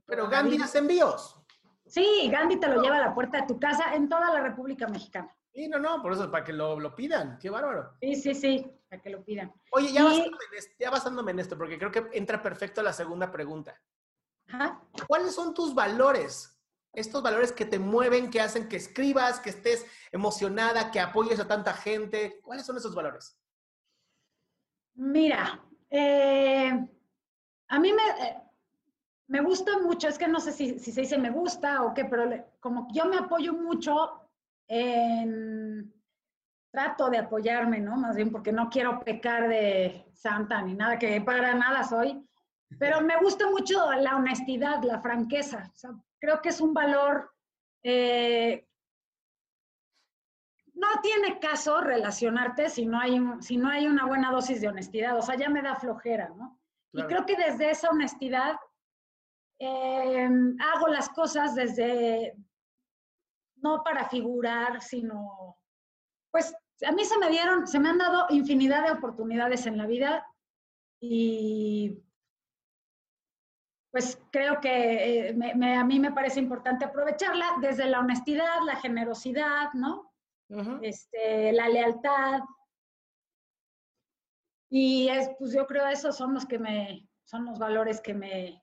Pero 0.05 0.29
Gandhi 0.29 0.61
hace 0.61 0.79
envíos. 0.79 1.39
Sí, 1.85 2.29
Gandhi 2.31 2.59
te 2.59 2.67
lo 2.67 2.81
lleva 2.81 2.97
a 2.97 3.01
la 3.01 3.13
puerta 3.13 3.41
de 3.41 3.47
tu 3.47 3.59
casa 3.59 3.93
en 3.93 4.09
toda 4.09 4.33
la 4.33 4.41
República 4.41 4.87
Mexicana. 4.87 5.33
Sí, 5.55 5.69
no, 5.69 5.79
no, 5.79 6.01
por 6.01 6.11
eso, 6.11 6.29
para 6.29 6.43
que 6.43 6.51
lo, 6.51 6.77
lo 6.77 6.93
pidan. 6.93 7.39
Qué 7.39 7.49
bárbaro. 7.49 7.95
Sí, 8.01 8.13
sí, 8.15 8.35
sí, 8.35 8.71
para 8.89 9.01
que 9.01 9.09
lo 9.09 9.23
pidan. 9.23 9.53
Oye, 9.71 9.93
ya, 9.93 10.03
basándome 10.03 10.43
en 10.51 10.57
esto, 10.57 10.75
ya 10.77 10.89
basándome 10.91 11.31
en 11.31 11.39
esto, 11.39 11.57
porque 11.57 11.77
creo 11.79 11.91
que 11.91 12.09
entra 12.11 12.41
perfecto 12.41 12.83
la 12.83 12.91
segunda 12.91 13.31
pregunta. 13.31 13.81
Ajá. 14.49 14.81
¿Cuáles 15.07 15.33
son 15.33 15.53
tus 15.53 15.73
valores 15.73 16.51
estos 16.95 17.21
valores 17.21 17.51
que 17.51 17.65
te 17.65 17.77
mueven, 17.77 18.29
que 18.29 18.41
hacen 18.41 18.67
que 18.67 18.77
escribas, 18.77 19.39
que 19.39 19.49
estés 19.49 19.85
emocionada, 20.11 20.91
que 20.91 20.99
apoyes 20.99 21.39
a 21.39 21.47
tanta 21.47 21.73
gente. 21.73 22.39
¿Cuáles 22.41 22.65
son 22.65 22.77
esos 22.77 22.95
valores? 22.95 23.37
Mira, 24.95 25.61
eh, 25.89 26.87
a 27.67 27.79
mí 27.79 27.91
me, 27.91 28.25
eh, 28.25 28.41
me 29.27 29.41
gusta 29.41 29.77
mucho, 29.79 30.07
es 30.07 30.17
que 30.17 30.27
no 30.27 30.39
sé 30.39 30.53
si, 30.53 30.79
si, 30.79 30.91
se 30.91 31.01
dice 31.01 31.17
me 31.17 31.31
gusta 31.31 31.83
o 31.83 31.93
qué, 31.93 32.05
pero 32.05 32.29
como 32.61 32.87
yo 32.93 33.05
me 33.05 33.17
apoyo 33.17 33.53
mucho 33.53 34.24
en, 34.67 35.93
trato 36.71 37.09
de 37.09 37.19
apoyarme, 37.19 37.79
¿no? 37.79 37.95
Más 37.95 38.15
bien 38.15 38.31
porque 38.31 38.51
no 38.51 38.69
quiero 38.69 38.99
pecar 38.99 39.47
de 39.47 40.05
santa 40.13 40.61
ni 40.61 40.73
nada, 40.73 40.99
que 40.99 41.21
para 41.21 41.53
nada 41.53 41.83
soy, 41.83 42.21
pero 42.79 43.01
me 43.01 43.17
gusta 43.17 43.49
mucho 43.49 43.91
la 43.93 44.15
honestidad, 44.15 44.83
la 44.83 44.99
franqueza. 45.01 45.69
O 45.73 45.77
sea, 45.77 45.91
creo 46.19 46.41
que 46.41 46.49
es 46.49 46.59
un 46.59 46.73
valor 46.73 47.31
eh, 47.87 48.67
no 50.73 50.87
tiene 51.01 51.39
caso 51.39 51.81
relacionarte 51.81 52.69
si 52.69 52.85
no, 52.85 52.99
hay 52.99 53.21
si 53.41 53.57
no 53.57 53.69
hay 53.69 53.87
una 53.87 54.05
buena 54.05 54.31
dosis 54.31 54.59
de 54.59 54.67
honestidad. 54.67 55.17
O 55.17 55.21
sea, 55.21 55.35
ya 55.35 55.49
me 55.49 55.61
da 55.61 55.75
flojera, 55.75 56.29
¿no? 56.29 56.59
Y 56.93 57.03
creo 57.03 57.25
que 57.25 57.35
desde 57.35 57.71
esa 57.71 57.89
honestidad 57.89 58.55
eh, 59.59 60.29
hago 60.59 60.87
las 60.87 61.09
cosas 61.09 61.53
desde, 61.53 62.35
no 63.65 63.83
para 63.83 64.07
figurar, 64.07 64.81
sino, 64.81 65.57
pues 66.31 66.55
a 66.85 66.91
mí 66.91 67.03
se 67.03 67.17
me 67.17 67.29
dieron, 67.29 67.65
se 67.67 67.79
me 67.79 67.89
han 67.89 67.97
dado 67.97 68.27
infinidad 68.29 68.85
de 68.85 68.91
oportunidades 68.91 69.65
en 69.65 69.77
la 69.77 69.87
vida 69.87 70.25
y 71.01 71.99
pues 73.91 74.21
creo 74.31 74.59
que 74.59 75.29
eh, 75.29 75.77
a 75.77 75.83
mí 75.83 75.99
me 75.99 76.11
parece 76.11 76.39
importante 76.39 76.85
aprovecharla 76.85 77.45
desde 77.61 77.85
la 77.85 78.01
honestidad, 78.01 78.61
la 78.65 78.75
generosidad, 78.75 79.73
¿no? 79.73 80.13
este, 80.81 81.51
la 81.53 81.67
lealtad. 81.69 82.41
Y 84.69 85.07
es, 85.07 85.31
pues 85.39 85.53
yo 85.53 85.65
creo 85.65 85.87
esos 85.87 86.15
son 86.15 86.33
los 86.33 86.45
que 86.45 86.59
me, 86.59 87.07
son 87.23 87.45
los 87.45 87.57
valores 87.57 88.01
que 88.01 88.13
me, 88.13 88.61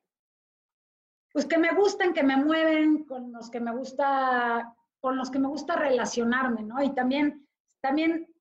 pues 1.32 1.47
que 1.47 1.59
me 1.59 1.73
gustan, 1.73 2.12
que 2.12 2.23
me 2.23 2.37
mueven, 2.37 3.04
con 3.04 3.32
los 3.32 3.50
que 3.50 3.61
me 3.61 3.75
gusta, 3.75 4.76
con 5.02 5.16
los 5.16 5.30
que 5.30 5.40
me 5.40 5.49
gusta 5.49 5.75
relacionarme, 5.75 6.62
¿no? 6.62 6.80
Y 6.80 6.94
también, 6.94 7.47
también 7.82 8.32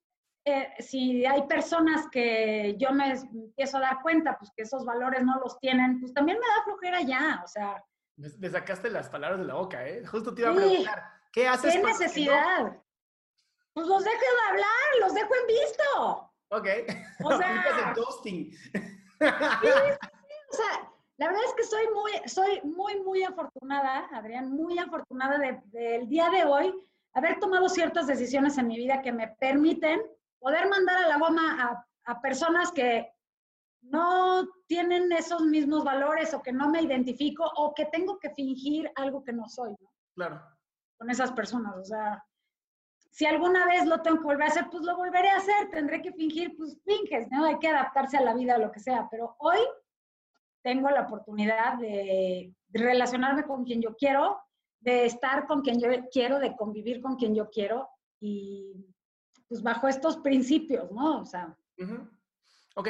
eh, 0.45 0.69
si 0.77 1.25
hay 1.25 1.41
personas 1.47 2.07
que 2.11 2.75
yo 2.77 2.91
me 2.91 3.13
empiezo 3.13 3.77
a 3.77 3.81
dar 3.81 4.01
cuenta, 4.03 4.37
pues 4.37 4.51
que 4.55 4.61
esos 4.61 4.85
valores 4.85 5.23
no 5.23 5.39
los 5.39 5.59
tienen, 5.59 5.99
pues 5.99 6.13
también 6.13 6.37
me 6.37 6.45
da 6.45 6.63
flojera 6.63 7.01
ya, 7.01 7.41
o 7.43 7.47
sea. 7.47 7.83
Me, 8.15 8.49
sacaste 8.49 8.91
las 8.91 9.09
palabras 9.09 9.39
de 9.39 9.45
la 9.45 9.55
boca, 9.55 9.87
¿eh? 9.87 10.05
Justo 10.05 10.35
te 10.35 10.41
iba 10.41 10.51
a 10.51 10.55
preguntar, 10.55 11.03
¿qué 11.33 11.47
haces? 11.47 11.73
¿Qué 11.73 11.81
necesidad? 11.81 12.77
Pues 13.73 13.87
los 13.87 14.03
dejo 14.03 14.17
de 14.19 14.49
hablar, 14.49 14.99
los 14.99 15.13
dejo 15.15 15.33
en 15.33 15.47
visto. 15.47 16.31
Ok. 16.49 16.67
O 17.23 17.37
sea, 17.37 17.93
ghosting. 17.95 18.55
o 19.19 20.55
sea, 20.55 20.91
la 21.21 21.27
verdad 21.27 21.43
es 21.45 21.53
que 21.53 21.63
soy 21.63 21.85
muy, 21.93 22.11
soy 22.27 22.61
muy, 22.63 22.99
muy 23.01 23.23
afortunada, 23.23 24.09
Adrián, 24.11 24.51
muy 24.51 24.79
afortunada 24.79 25.37
del 25.37 26.09
día 26.09 26.31
de 26.31 26.45
hoy 26.45 26.73
haber 27.13 27.37
tomado 27.39 27.69
ciertas 27.69 28.07
decisiones 28.07 28.57
en 28.57 28.67
mi 28.67 28.75
vida 28.75 29.03
que 29.03 29.11
me 29.11 29.27
permiten 29.27 30.01
poder 30.39 30.67
mandar 30.67 30.97
a 30.97 31.07
la 31.07 31.19
goma 31.19 31.63
a, 31.63 31.85
a 32.11 32.21
personas 32.21 32.71
que 32.71 33.13
no 33.81 34.47
tienen 34.65 35.11
esos 35.11 35.43
mismos 35.43 35.83
valores 35.83 36.33
o 36.33 36.41
que 36.41 36.51
no 36.51 36.69
me 36.69 36.81
identifico 36.81 37.43
o 37.55 37.75
que 37.75 37.85
tengo 37.85 38.17
que 38.17 38.31
fingir 38.31 38.91
algo 38.95 39.23
que 39.23 39.33
no 39.33 39.47
soy, 39.47 39.75
¿no? 39.79 39.91
Claro. 40.15 40.41
Con 40.97 41.11
esas 41.11 41.31
personas, 41.33 41.75
o 41.77 41.85
sea, 41.85 42.25
si 43.11 43.27
alguna 43.27 43.67
vez 43.67 43.85
lo 43.85 44.01
tengo 44.01 44.17
que 44.17 44.23
volver 44.23 44.47
a 44.47 44.51
hacer, 44.51 44.69
pues 44.71 44.83
lo 44.83 44.97
volveré 44.97 45.29
a 45.29 45.37
hacer, 45.37 45.69
tendré 45.69 46.01
que 46.01 46.13
fingir, 46.13 46.57
pues 46.57 46.81
finges, 46.83 47.29
¿no? 47.29 47.45
Hay 47.45 47.59
que 47.59 47.67
adaptarse 47.67 48.17
a 48.17 48.21
la 48.21 48.33
vida, 48.33 48.55
a 48.55 48.57
lo 48.57 48.71
que 48.71 48.79
sea, 48.79 49.07
pero 49.11 49.35
hoy 49.37 49.59
tengo 50.61 50.89
la 50.89 51.01
oportunidad 51.01 51.77
de, 51.77 52.53
relacionarme 52.69 53.43
con 53.43 53.65
quien 53.65 53.81
yo 53.81 53.95
quiero, 53.95 54.39
de 54.79 55.05
estar 55.05 55.45
con 55.45 55.61
quien 55.61 55.79
yo 55.79 55.89
quiero, 56.11 56.39
de 56.39 56.55
convivir 56.55 57.01
con 57.01 57.17
quien 57.17 57.35
yo 57.35 57.49
quiero 57.49 57.89
y 58.19 58.73
pues 59.47 59.61
bajo 59.61 59.87
estos 59.87 60.17
principios, 60.17 60.89
¿no? 60.91 61.21
O 61.21 61.25
sea. 61.25 61.55
Ok. 62.75 62.89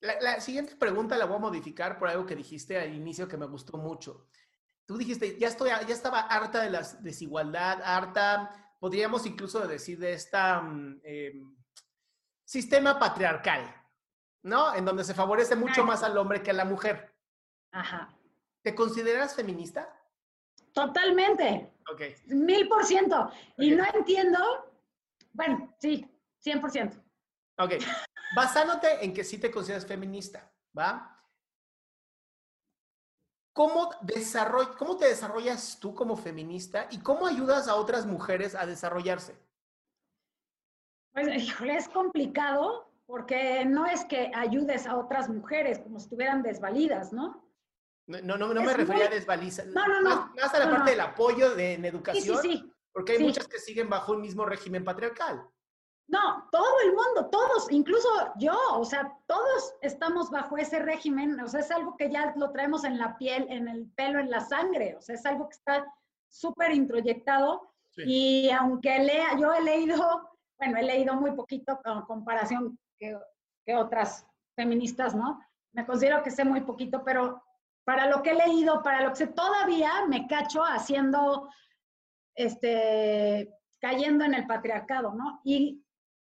La, 0.00 0.20
la, 0.20 0.40
siguiente 0.40 0.76
pregunta 0.76 1.16
la 1.16 1.24
voy 1.24 1.36
a 1.36 1.40
modificar 1.40 1.98
por 1.98 2.08
algo 2.08 2.26
que 2.26 2.36
dijiste 2.36 2.78
al 2.78 2.94
inicio 2.94 3.26
que 3.26 3.36
me 3.36 3.46
gustó 3.46 3.76
mucho. 3.76 4.28
Tú 4.84 4.96
dijiste, 4.96 5.36
ya, 5.38 5.48
estoy, 5.48 5.70
ya 5.70 5.94
estaba 5.94 6.20
harta 6.20 6.62
de 6.62 6.70
la 6.70 6.82
desigualdad, 7.00 7.82
harta 7.82 8.66
podríamos 8.78 9.26
incluso 9.26 9.66
decir 9.66 9.98
de 9.98 10.12
esta 10.12 10.62
em, 11.02 11.56
sistema 12.44 12.98
patriarcal, 12.98 13.74
¿no? 14.46 14.72
En 14.74 14.84
donde 14.84 15.02
se 15.02 15.12
favorece 15.12 15.56
mucho 15.56 15.84
más 15.84 16.04
al 16.04 16.16
hombre 16.16 16.42
que 16.42 16.52
a 16.52 16.54
la 16.54 16.64
mujer. 16.64 17.12
Ajá. 17.72 18.16
¿Te 18.62 18.74
consideras 18.74 19.34
feminista? 19.34 19.92
Totalmente. 20.72 21.72
Ok. 21.92 22.02
Mil 22.26 22.68
por 22.68 22.84
ciento. 22.84 23.30
Y 23.58 23.72
no 23.72 23.84
entiendo, 23.92 24.38
bueno, 25.32 25.74
sí, 25.80 26.08
cien 26.38 26.60
por 26.60 26.70
ciento. 26.70 26.96
Ok. 27.58 27.72
Basándote 28.36 29.04
en 29.04 29.12
que 29.12 29.24
sí 29.24 29.38
te 29.38 29.50
consideras 29.50 29.84
feminista, 29.84 30.52
¿va? 30.76 31.12
¿Cómo, 33.52 33.90
¿Cómo 34.78 34.96
te 34.96 35.06
desarrollas 35.06 35.80
tú 35.80 35.94
como 35.94 36.16
feminista 36.16 36.86
y 36.90 37.00
cómo 37.00 37.26
ayudas 37.26 37.66
a 37.68 37.74
otras 37.74 38.06
mujeres 38.06 38.54
a 38.54 38.66
desarrollarse? 38.66 39.34
Pues, 41.12 41.42
híjole, 41.42 41.76
es 41.76 41.88
complicado 41.88 42.95
porque 43.06 43.64
no 43.64 43.86
es 43.86 44.04
que 44.04 44.30
ayudes 44.34 44.86
a 44.86 44.96
otras 44.96 45.28
mujeres 45.28 45.78
como 45.78 45.98
si 45.98 46.04
estuvieran 46.04 46.42
desvalidas, 46.42 47.12
¿no? 47.12 47.42
No, 48.06 48.36
no, 48.36 48.54
no, 48.54 48.62
me 48.62 48.74
refería 48.74 49.06
a 49.06 49.10
desvalidas. 49.10 49.66
No, 49.66 49.86
no, 49.86 50.00
no. 50.00 50.32
Más, 50.34 50.54
a 50.54 50.58
la 50.60 50.70
parte 50.70 50.92
del 50.92 51.00
apoyo 51.00 51.54
de, 51.54 51.74
en 51.74 51.84
educación. 51.84 52.38
Sí, 52.40 52.50
sí, 52.50 52.56
sí. 52.58 52.72
Porque 52.92 53.12
hay 53.12 53.18
muchas 53.18 53.48
que 53.48 53.58
siguen 53.58 53.90
bajo 53.90 54.12
un 54.12 54.22
mismo 54.22 54.44
régimen 54.44 54.84
patriarcal. 54.84 55.44
No, 56.08 56.48
todo 56.52 56.80
el 56.84 56.92
mundo, 56.92 57.28
todos, 57.30 57.70
incluso 57.70 58.08
yo, 58.38 58.56
o 58.74 58.84
sea, 58.84 59.12
todos 59.26 59.74
estamos 59.82 60.30
bajo 60.30 60.56
ese 60.56 60.78
régimen, 60.78 61.38
o 61.40 61.48
sea, 61.48 61.60
es 61.60 61.70
algo 61.72 61.96
que 61.96 62.10
ya 62.10 62.32
lo 62.36 62.52
traemos 62.52 62.84
en 62.84 62.96
la 62.96 63.18
piel, 63.18 63.44
en 63.48 63.66
el 63.66 63.90
pelo, 63.90 64.20
en 64.20 64.30
la 64.30 64.40
sangre, 64.40 64.94
o 64.96 65.02
sea, 65.02 65.16
es 65.16 65.26
algo 65.26 65.48
que 65.48 65.56
está 65.56 65.84
súper 66.28 66.72
introyectado. 66.72 67.72
Y 67.96 68.50
aunque 68.50 68.98
lea, 68.98 69.36
yo 69.38 69.52
he 69.54 69.62
leído, 69.62 70.30
bueno, 70.58 70.78
he 70.78 70.82
leído 70.82 71.14
muy 71.14 71.32
poquito 71.32 71.80
en 71.84 72.02
comparación 72.02 72.78
que, 72.98 73.18
que 73.64 73.74
otras 73.74 74.26
feministas, 74.54 75.14
¿no? 75.14 75.40
Me 75.72 75.86
considero 75.86 76.22
que 76.22 76.30
sé 76.30 76.44
muy 76.44 76.62
poquito, 76.62 77.02
pero 77.04 77.42
para 77.84 78.08
lo 78.08 78.22
que 78.22 78.30
he 78.30 78.34
leído, 78.34 78.82
para 78.82 79.02
lo 79.02 79.10
que 79.10 79.16
sé, 79.16 79.26
todavía 79.28 80.06
me 80.08 80.26
cacho 80.26 80.62
haciendo, 80.62 81.48
este, 82.34 83.54
cayendo 83.80 84.24
en 84.24 84.34
el 84.34 84.46
patriarcado, 84.46 85.12
¿no? 85.14 85.40
Y 85.44 85.82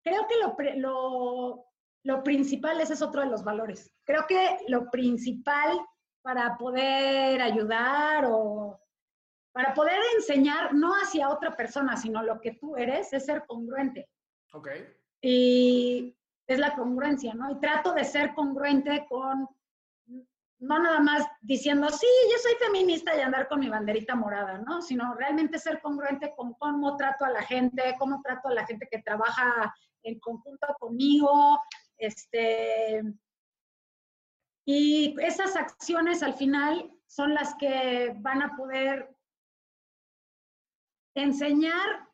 Creo 0.03 0.27
que 0.27 0.35
lo, 0.37 0.55
lo, 0.77 1.65
lo 2.03 2.23
principal, 2.23 2.81
ese 2.81 2.93
es 2.93 3.01
otro 3.01 3.21
de 3.21 3.27
los 3.27 3.43
valores. 3.43 3.93
Creo 4.03 4.25
que 4.27 4.57
lo 4.67 4.89
principal 4.89 5.79
para 6.23 6.57
poder 6.57 7.41
ayudar 7.41 8.25
o 8.27 8.79
para 9.53 9.73
poder 9.73 9.99
enseñar 10.15 10.73
no 10.73 10.93
hacia 10.93 11.29
otra 11.29 11.55
persona, 11.55 11.97
sino 11.97 12.23
lo 12.23 12.39
que 12.39 12.53
tú 12.53 12.75
eres, 12.77 13.11
es 13.13 13.25
ser 13.25 13.45
congruente. 13.45 14.09
Ok. 14.53 14.69
Y 15.21 16.15
es 16.53 16.59
la 16.59 16.75
congruencia, 16.75 17.33
¿no? 17.33 17.51
Y 17.51 17.59
trato 17.59 17.93
de 17.93 18.03
ser 18.03 18.33
congruente 18.33 19.05
con, 19.09 19.47
no 20.59 20.79
nada 20.79 20.99
más 20.99 21.25
diciendo, 21.41 21.89
sí, 21.89 22.07
yo 22.31 22.37
soy 22.37 22.53
feminista 22.59 23.15
y 23.15 23.21
andar 23.21 23.47
con 23.47 23.59
mi 23.59 23.69
banderita 23.69 24.15
morada, 24.15 24.57
¿no? 24.59 24.81
Sino 24.81 25.13
realmente 25.15 25.59
ser 25.59 25.81
congruente 25.81 26.33
con 26.35 26.53
cómo 26.55 26.95
trato 26.97 27.25
a 27.25 27.29
la 27.31 27.43
gente, 27.43 27.95
cómo 27.99 28.21
trato 28.21 28.49
a 28.49 28.53
la 28.53 28.65
gente 28.65 28.87
que 28.89 29.01
trabaja 29.01 29.73
en 30.03 30.19
conjunto 30.19 30.67
conmigo, 30.79 31.59
este, 31.97 33.03
y 34.65 35.15
esas 35.21 35.55
acciones 35.55 36.23
al 36.23 36.33
final 36.33 36.91
son 37.07 37.33
las 37.33 37.55
que 37.55 38.13
van 38.17 38.41
a 38.41 38.55
poder 38.55 39.15
enseñar 41.15 42.07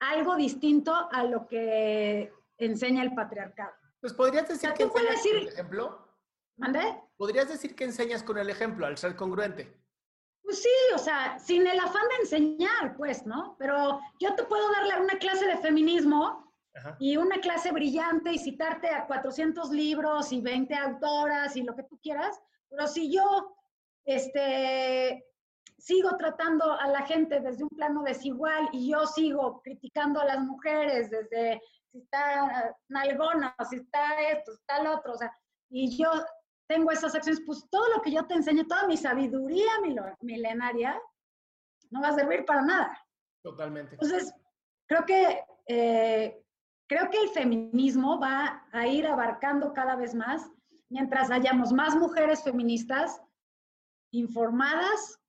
algo 0.00 0.36
distinto 0.36 0.92
a 1.12 1.24
lo 1.24 1.46
que 1.46 2.32
enseña 2.58 3.02
el 3.02 3.14
patriarcado. 3.14 3.72
Pues 4.00 4.12
podrías 4.12 4.48
decir 4.48 4.72
que 4.74 4.82
enseñas 4.82 5.16
decir, 5.16 5.32
con 5.32 5.42
el 5.42 5.48
ejemplo. 5.48 6.08
¿Mande? 6.56 7.00
Podrías 7.16 7.48
decir 7.48 7.74
que 7.74 7.84
enseñas 7.84 8.22
con 8.22 8.38
el 8.38 8.50
ejemplo 8.50 8.86
al 8.86 8.98
ser 8.98 9.16
congruente. 9.16 9.74
Pues 10.42 10.62
sí, 10.62 10.94
o 10.94 10.98
sea, 10.98 11.38
sin 11.38 11.66
el 11.66 11.80
afán 11.80 12.06
de 12.08 12.22
enseñar, 12.22 12.96
pues, 12.96 13.24
¿no? 13.24 13.56
Pero 13.58 13.98
yo 14.20 14.34
te 14.34 14.44
puedo 14.44 14.70
darle 14.72 15.00
una 15.00 15.18
clase 15.18 15.46
de 15.46 15.56
feminismo 15.56 16.52
y 16.98 17.16
una 17.16 17.40
clase 17.40 17.72
brillante 17.72 18.32
y 18.32 18.38
citarte 18.38 18.88
a 18.88 19.06
400 19.06 19.70
libros 19.70 20.32
y 20.32 20.40
20 20.40 20.74
autoras 20.74 21.56
y 21.56 21.62
lo 21.62 21.74
que 21.74 21.84
tú 21.84 21.98
quieras, 22.02 22.40
pero 22.68 22.88
si 22.88 23.12
yo, 23.12 23.56
este, 24.04 25.24
sigo 25.78 26.16
tratando 26.16 26.72
a 26.72 26.88
la 26.88 27.06
gente 27.06 27.40
desde 27.40 27.62
un 27.62 27.70
plano 27.70 28.02
desigual 28.02 28.68
y 28.72 28.90
yo 28.90 29.06
sigo 29.06 29.60
criticando 29.62 30.20
a 30.20 30.24
las 30.24 30.40
mujeres 30.40 31.10
desde 31.10 31.62
si 31.94 32.00
está 32.00 32.76
nalgona, 32.88 33.54
si 33.70 33.76
está 33.76 34.20
esto, 34.20 34.52
si 34.52 34.58
está 34.58 34.82
lo 34.82 34.96
otro, 34.96 35.12
o 35.12 35.16
sea, 35.16 35.32
y 35.70 35.96
yo 35.96 36.10
tengo 36.66 36.90
esas 36.90 37.14
acciones, 37.14 37.40
pues 37.46 37.64
todo 37.70 37.88
lo 37.94 38.02
que 38.02 38.10
yo 38.10 38.26
te 38.26 38.34
enseño, 38.34 38.66
toda 38.66 38.88
mi 38.88 38.96
sabiduría 38.96 39.70
milenaria, 40.20 41.00
no 41.90 42.02
va 42.02 42.08
a 42.08 42.14
servir 42.14 42.44
para 42.44 42.62
nada. 42.62 43.06
Totalmente. 43.42 43.92
Entonces, 43.92 44.34
creo 44.86 45.04
que, 45.04 45.44
eh, 45.68 46.44
creo 46.88 47.10
que 47.10 47.20
el 47.20 47.28
feminismo 47.28 48.18
va 48.18 48.66
a 48.72 48.86
ir 48.88 49.06
abarcando 49.06 49.72
cada 49.72 49.94
vez 49.94 50.14
más 50.14 50.50
mientras 50.88 51.30
hayamos 51.30 51.72
más 51.72 51.94
mujeres 51.94 52.42
feministas 52.42 53.22
informadas 54.10 55.20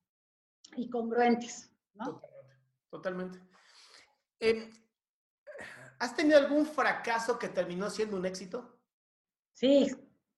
y 0.74 0.90
congruentes. 0.90 1.70
¿no? 1.94 2.20
Totalmente. 2.90 3.40
Em, 4.40 4.70
¿Has 5.98 6.14
tenido 6.14 6.38
algún 6.38 6.66
fracaso 6.66 7.38
que 7.38 7.48
terminó 7.48 7.88
siendo 7.90 8.16
un 8.16 8.26
éxito? 8.26 8.78
Sí, 9.52 9.90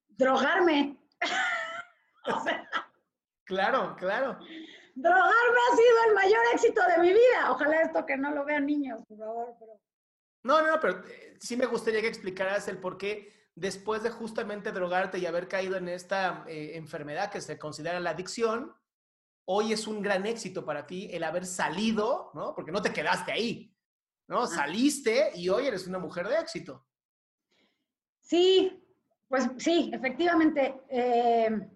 drogarme. 0.09 0.97
claro, 3.45 3.97
claro. 3.97 4.38
Drogarme 4.95 5.59
ha 5.71 5.77
sido 5.77 5.97
el 6.09 6.15
mayor 6.15 6.41
éxito 6.55 6.81
de 6.87 6.99
mi 6.99 7.12
vida. 7.12 7.50
Ojalá 7.50 7.83
esto 7.83 8.07
que 8.07 8.17
no 8.17 8.31
lo 8.31 8.45
vean 8.45 8.67
niños, 8.67 9.00
por 9.07 9.19
favor. 9.19 9.57
No, 10.45 10.62
no, 10.62 10.79
pero 10.81 11.05
eh, 11.07 11.37
sí 11.41 11.57
me 11.57 11.67
gustaría 11.67 12.00
que 12.00 12.09
explicaras 12.09 12.69
el 12.69 12.79
por 12.79 12.97
qué 12.97 13.33
después 13.55 14.03
de 14.05 14.11
justamente 14.11 14.71
drogarte 14.71 15.19
y 15.19 15.27
haber 15.27 15.49
caído 15.49 15.77
en 15.77 15.88
esta 15.88 16.45
eh, 16.47 16.77
enfermedad 16.77 17.31
que 17.31 17.41
se 17.41 17.59
considera 17.59 17.99
la 17.99 18.11
adicción, 18.11 18.75
hoy 19.47 19.73
es 19.73 19.88
un 19.88 20.00
gran 20.00 20.27
éxito 20.27 20.65
para 20.65 20.87
ti 20.87 21.11
el 21.12 21.25
haber 21.25 21.45
salido, 21.45 22.31
¿no? 22.35 22.55
Porque 22.55 22.71
no 22.71 22.81
te 22.81 22.93
quedaste 22.93 23.33
ahí, 23.33 23.75
¿no? 24.28 24.47
Saliste 24.47 25.32
y 25.35 25.49
hoy 25.49 25.66
eres 25.66 25.87
una 25.87 25.99
mujer 25.99 26.28
de 26.28 26.37
éxito. 26.37 26.87
Sí, 28.20 28.82
pues 29.26 29.49
sí, 29.56 29.90
efectivamente. 29.92 30.82
Eh, 30.88 31.70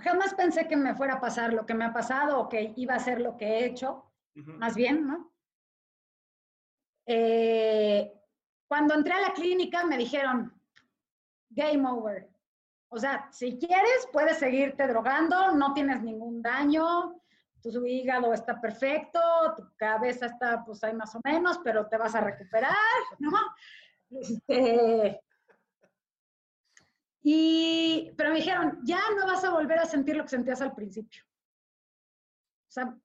jamás 0.00 0.34
pensé 0.34 0.66
que 0.66 0.76
me 0.76 0.94
fuera 0.94 1.14
a 1.14 1.20
pasar 1.20 1.52
lo 1.52 1.66
que 1.66 1.74
me 1.74 1.84
ha 1.84 1.92
pasado 1.92 2.40
o 2.40 2.48
que 2.48 2.72
iba 2.76 2.94
a 2.94 3.00
ser 3.00 3.20
lo 3.20 3.36
que 3.36 3.46
he 3.46 3.66
hecho, 3.66 4.12
más 4.34 4.74
bien, 4.74 5.06
¿no? 5.06 5.32
Eh, 7.06 8.12
cuando 8.68 8.94
entré 8.94 9.12
a 9.12 9.20
la 9.20 9.32
clínica 9.32 9.84
me 9.84 9.98
dijeron, 9.98 10.52
game 11.50 11.86
over. 11.88 12.30
O 12.88 12.98
sea, 12.98 13.28
si 13.32 13.58
quieres, 13.58 14.08
puedes 14.12 14.38
seguirte 14.38 14.86
drogando, 14.86 15.52
no 15.52 15.72
tienes 15.74 16.02
ningún 16.02 16.40
daño, 16.42 17.21
tu 17.62 17.86
hígado 17.86 18.34
está 18.34 18.60
perfecto, 18.60 19.20
tu 19.56 19.64
cabeza 19.76 20.26
está 20.26 20.64
pues 20.64 20.82
ahí 20.82 20.94
más 20.94 21.14
o 21.14 21.20
menos, 21.24 21.60
pero 21.62 21.86
te 21.86 21.96
vas 21.96 22.14
a 22.14 22.20
recuperar, 22.20 22.74
¿no? 23.18 23.32
Este, 24.10 25.22
y, 27.22 28.12
pero 28.16 28.30
me 28.30 28.36
dijeron, 28.36 28.80
ya 28.82 29.00
no 29.16 29.26
vas 29.26 29.44
a 29.44 29.50
volver 29.50 29.78
a 29.78 29.86
sentir 29.86 30.16
lo 30.16 30.24
que 30.24 30.30
sentías 30.30 30.60
al 30.60 30.74
principio. 30.74 31.22
O 32.68 32.72
sea, 32.72 32.96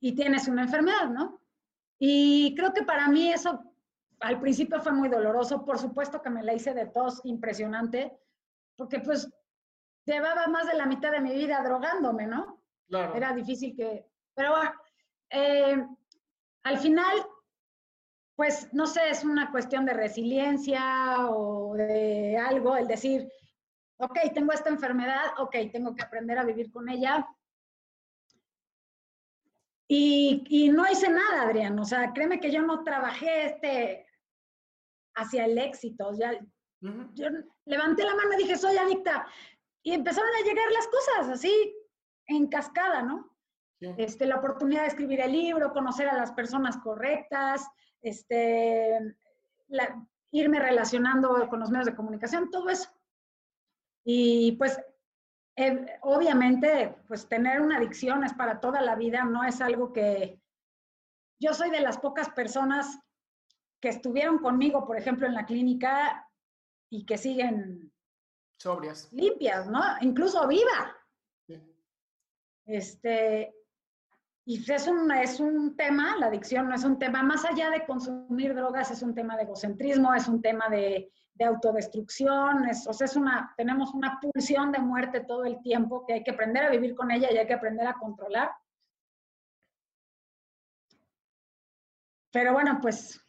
y 0.00 0.14
tienes 0.14 0.46
una 0.46 0.62
enfermedad, 0.62 1.08
¿no? 1.08 1.40
Y 1.98 2.54
creo 2.54 2.72
que 2.72 2.82
para 2.82 3.08
mí 3.08 3.32
eso 3.32 3.72
al 4.20 4.40
principio 4.40 4.80
fue 4.80 4.92
muy 4.92 5.08
doloroso, 5.08 5.64
por 5.64 5.78
supuesto 5.78 6.22
que 6.22 6.30
me 6.30 6.42
la 6.42 6.54
hice 6.54 6.74
de 6.74 6.86
tos 6.86 7.20
impresionante, 7.24 8.18
porque 8.76 9.00
pues 9.00 9.30
llevaba 10.04 10.46
más 10.48 10.66
de 10.66 10.74
la 10.74 10.86
mitad 10.86 11.12
de 11.12 11.20
mi 11.20 11.34
vida 11.34 11.62
drogándome, 11.62 12.26
¿no? 12.26 12.55
Claro. 12.88 13.14
Era 13.14 13.32
difícil 13.32 13.74
que, 13.74 14.06
pero 14.34 14.50
bueno, 14.52 14.72
eh, 15.30 15.86
al 16.64 16.78
final, 16.78 17.26
pues 18.36 18.72
no 18.72 18.86
sé, 18.86 19.10
es 19.10 19.24
una 19.24 19.50
cuestión 19.50 19.84
de 19.84 19.94
resiliencia 19.94 21.28
o 21.30 21.74
de 21.74 22.36
algo, 22.36 22.76
el 22.76 22.86
decir, 22.86 23.28
ok, 23.98 24.18
tengo 24.34 24.52
esta 24.52 24.68
enfermedad, 24.68 25.24
ok, 25.38 25.56
tengo 25.72 25.94
que 25.94 26.02
aprender 26.02 26.38
a 26.38 26.44
vivir 26.44 26.70
con 26.70 26.88
ella. 26.88 27.26
Y, 29.88 30.44
y 30.48 30.68
no 30.70 30.90
hice 30.90 31.08
nada, 31.08 31.42
Adrián. 31.42 31.78
O 31.78 31.84
sea, 31.84 32.12
créeme 32.12 32.40
que 32.40 32.50
yo 32.50 32.62
no 32.62 32.82
trabajé 32.82 33.46
este, 33.46 34.06
hacia 35.14 35.44
el 35.44 35.56
éxito. 35.58 36.12
Ya, 36.18 36.32
Yo 36.80 37.28
levanté 37.64 38.04
la 38.04 38.14
mano 38.16 38.34
y 38.34 38.38
dije, 38.38 38.56
soy 38.56 38.76
adicta. 38.76 39.26
Y 39.82 39.92
empezaron 39.92 40.30
a 40.34 40.44
llegar 40.44 40.70
las 40.72 40.88
cosas 40.88 41.28
así, 41.28 41.74
en 42.26 42.48
cascada, 42.48 43.02
¿no? 43.02 43.36
Este, 43.80 44.26
la 44.26 44.36
oportunidad 44.36 44.82
de 44.82 44.88
escribir 44.88 45.20
el 45.20 45.32
libro, 45.32 45.72
conocer 45.72 46.08
a 46.08 46.16
las 46.16 46.32
personas 46.32 46.78
correctas, 46.78 47.68
este, 48.00 49.16
irme 50.30 50.58
relacionando 50.60 51.46
con 51.48 51.60
los 51.60 51.70
medios 51.70 51.86
de 51.86 51.94
comunicación, 51.94 52.50
todo 52.50 52.70
eso. 52.70 52.90
Y 54.04 54.52
pues, 54.52 54.80
eh, 55.56 55.98
obviamente, 56.02 56.96
pues 57.06 57.28
tener 57.28 57.60
una 57.60 57.76
adicción 57.76 58.24
es 58.24 58.32
para 58.32 58.60
toda 58.60 58.80
la 58.80 58.94
vida, 58.94 59.24
no 59.24 59.44
es 59.44 59.60
algo 59.60 59.92
que... 59.92 60.40
Yo 61.38 61.52
soy 61.52 61.70
de 61.70 61.80
las 61.80 61.98
pocas 61.98 62.30
personas 62.30 62.98
que 63.80 63.90
estuvieron 63.90 64.38
conmigo, 64.38 64.86
por 64.86 64.96
ejemplo, 64.96 65.26
en 65.26 65.34
la 65.34 65.44
clínica 65.44 66.26
y 66.90 67.04
que 67.04 67.18
siguen 67.18 67.92
sobrias, 68.58 69.12
limpias, 69.12 69.66
¿no? 69.68 69.82
Incluso 70.00 70.46
viva. 70.48 70.96
Este, 72.66 73.54
y 74.44 74.70
es 74.70 74.86
un, 74.86 75.10
es 75.10 75.40
un 75.40 75.76
tema, 75.76 76.16
la 76.18 76.26
adicción 76.26 76.68
no 76.68 76.74
es 76.74 76.84
un 76.84 76.98
tema, 76.98 77.22
más 77.22 77.44
allá 77.44 77.70
de 77.70 77.86
consumir 77.86 78.54
drogas, 78.54 78.90
es 78.90 79.02
un 79.02 79.14
tema 79.14 79.36
de 79.36 79.44
egocentrismo, 79.44 80.14
es 80.14 80.28
un 80.28 80.42
tema 80.42 80.68
de, 80.68 81.10
de 81.34 81.44
autodestrucción, 81.44 82.68
es, 82.68 82.86
o 82.86 82.92
sea, 82.92 83.06
es 83.06 83.16
una, 83.16 83.52
tenemos 83.56 83.92
una 83.94 84.18
pulsión 84.20 84.72
de 84.72 84.78
muerte 84.78 85.20
todo 85.20 85.44
el 85.44 85.60
tiempo 85.62 86.04
que 86.06 86.14
hay 86.14 86.24
que 86.24 86.30
aprender 86.30 86.64
a 86.64 86.70
vivir 86.70 86.94
con 86.94 87.10
ella 87.10 87.30
y 87.32 87.38
hay 87.38 87.46
que 87.46 87.54
aprender 87.54 87.86
a 87.86 87.94
controlar. 87.94 88.50
Pero 92.32 92.52
bueno, 92.52 92.78
pues 92.80 93.20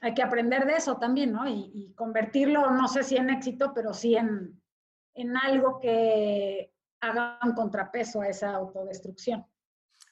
hay 0.00 0.14
que 0.14 0.22
aprender 0.22 0.66
de 0.66 0.76
eso 0.76 0.96
también, 0.98 1.32
¿no? 1.32 1.48
Y, 1.48 1.92
convertirlo, 1.94 2.70
no 2.70 2.88
sé 2.88 3.02
si 3.02 3.16
en 3.16 3.30
éxito, 3.30 3.72
pero 3.74 3.94
sí 3.94 4.16
en, 4.16 4.60
en 5.14 5.36
algo 5.36 5.78
que 5.80 6.72
haga 7.00 7.38
un 7.44 7.52
contrapeso 7.52 8.20
a 8.20 8.28
esa 8.28 8.54
autodestrucción. 8.54 9.46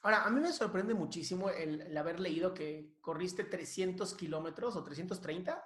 Ahora, 0.02 0.24
a 0.24 0.30
mí 0.30 0.40
me 0.40 0.52
sorprende 0.52 0.94
muchísimo 0.94 1.50
el, 1.50 1.96
haber 1.96 2.20
leído 2.20 2.52
que 2.52 2.96
corriste 3.00 3.44
300 3.44 4.14
kilómetros 4.14 4.76
o 4.76 4.84
330. 4.84 5.64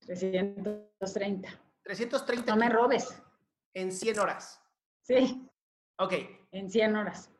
330. 0.00 1.48
330. 1.82 2.52
No 2.52 2.58
me 2.58 2.68
robes. 2.68 3.22
En 3.74 3.92
100 3.92 4.18
horas. 4.18 4.60
Sí. 5.02 5.48
Ok. 5.98 6.14
En 6.50 6.70
100 6.70 6.96
horas. 6.96 7.30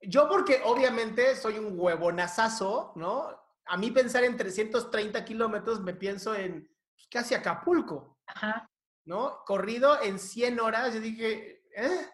Yo 0.00 0.28
porque 0.28 0.60
obviamente 0.64 1.36
soy 1.36 1.58
un 1.58 1.78
huevonazazo, 1.78 2.92
¿no? 2.96 3.42
a 3.66 3.76
mí 3.76 3.90
pensar 3.90 4.24
en 4.24 4.36
330 4.36 5.24
kilómetros 5.24 5.80
me 5.80 5.94
pienso 5.94 6.34
en 6.34 6.62
pues, 6.62 7.08
casi 7.10 7.34
Acapulco. 7.34 8.18
Ajá. 8.26 8.68
¿No? 9.04 9.44
Corrido 9.44 10.00
en 10.02 10.18
100 10.18 10.60
horas. 10.60 10.94
Yo 10.94 11.00
dije, 11.00 11.64
¿eh? 11.74 12.10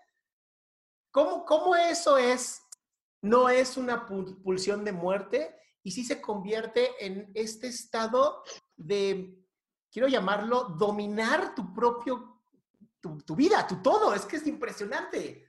¿Cómo, 1.11 1.45
¿Cómo 1.45 1.77
eso 1.77 2.17
es? 2.19 2.63
No 3.23 3.49
es 3.49 3.77
una 3.77 4.07
pulsión 4.07 4.85
de 4.85 4.93
muerte 4.93 5.57
y 5.83 5.91
sí 5.91 6.05
se 6.05 6.21
convierte 6.21 7.05
en 7.05 7.31
este 7.35 7.67
estado 7.69 8.43
de, 8.77 9.37
quiero 9.91 10.09
llamarlo, 10.09 10.65
dominar 10.79 11.55
tu 11.55 11.75
propio, 11.75 12.43
tu, 13.01 13.19
tu 13.19 13.35
vida, 13.35 13.67
tu 13.67 13.83
todo. 13.83 14.15
Es 14.15 14.25
que 14.25 14.37
es 14.37 14.47
impresionante. 14.47 15.49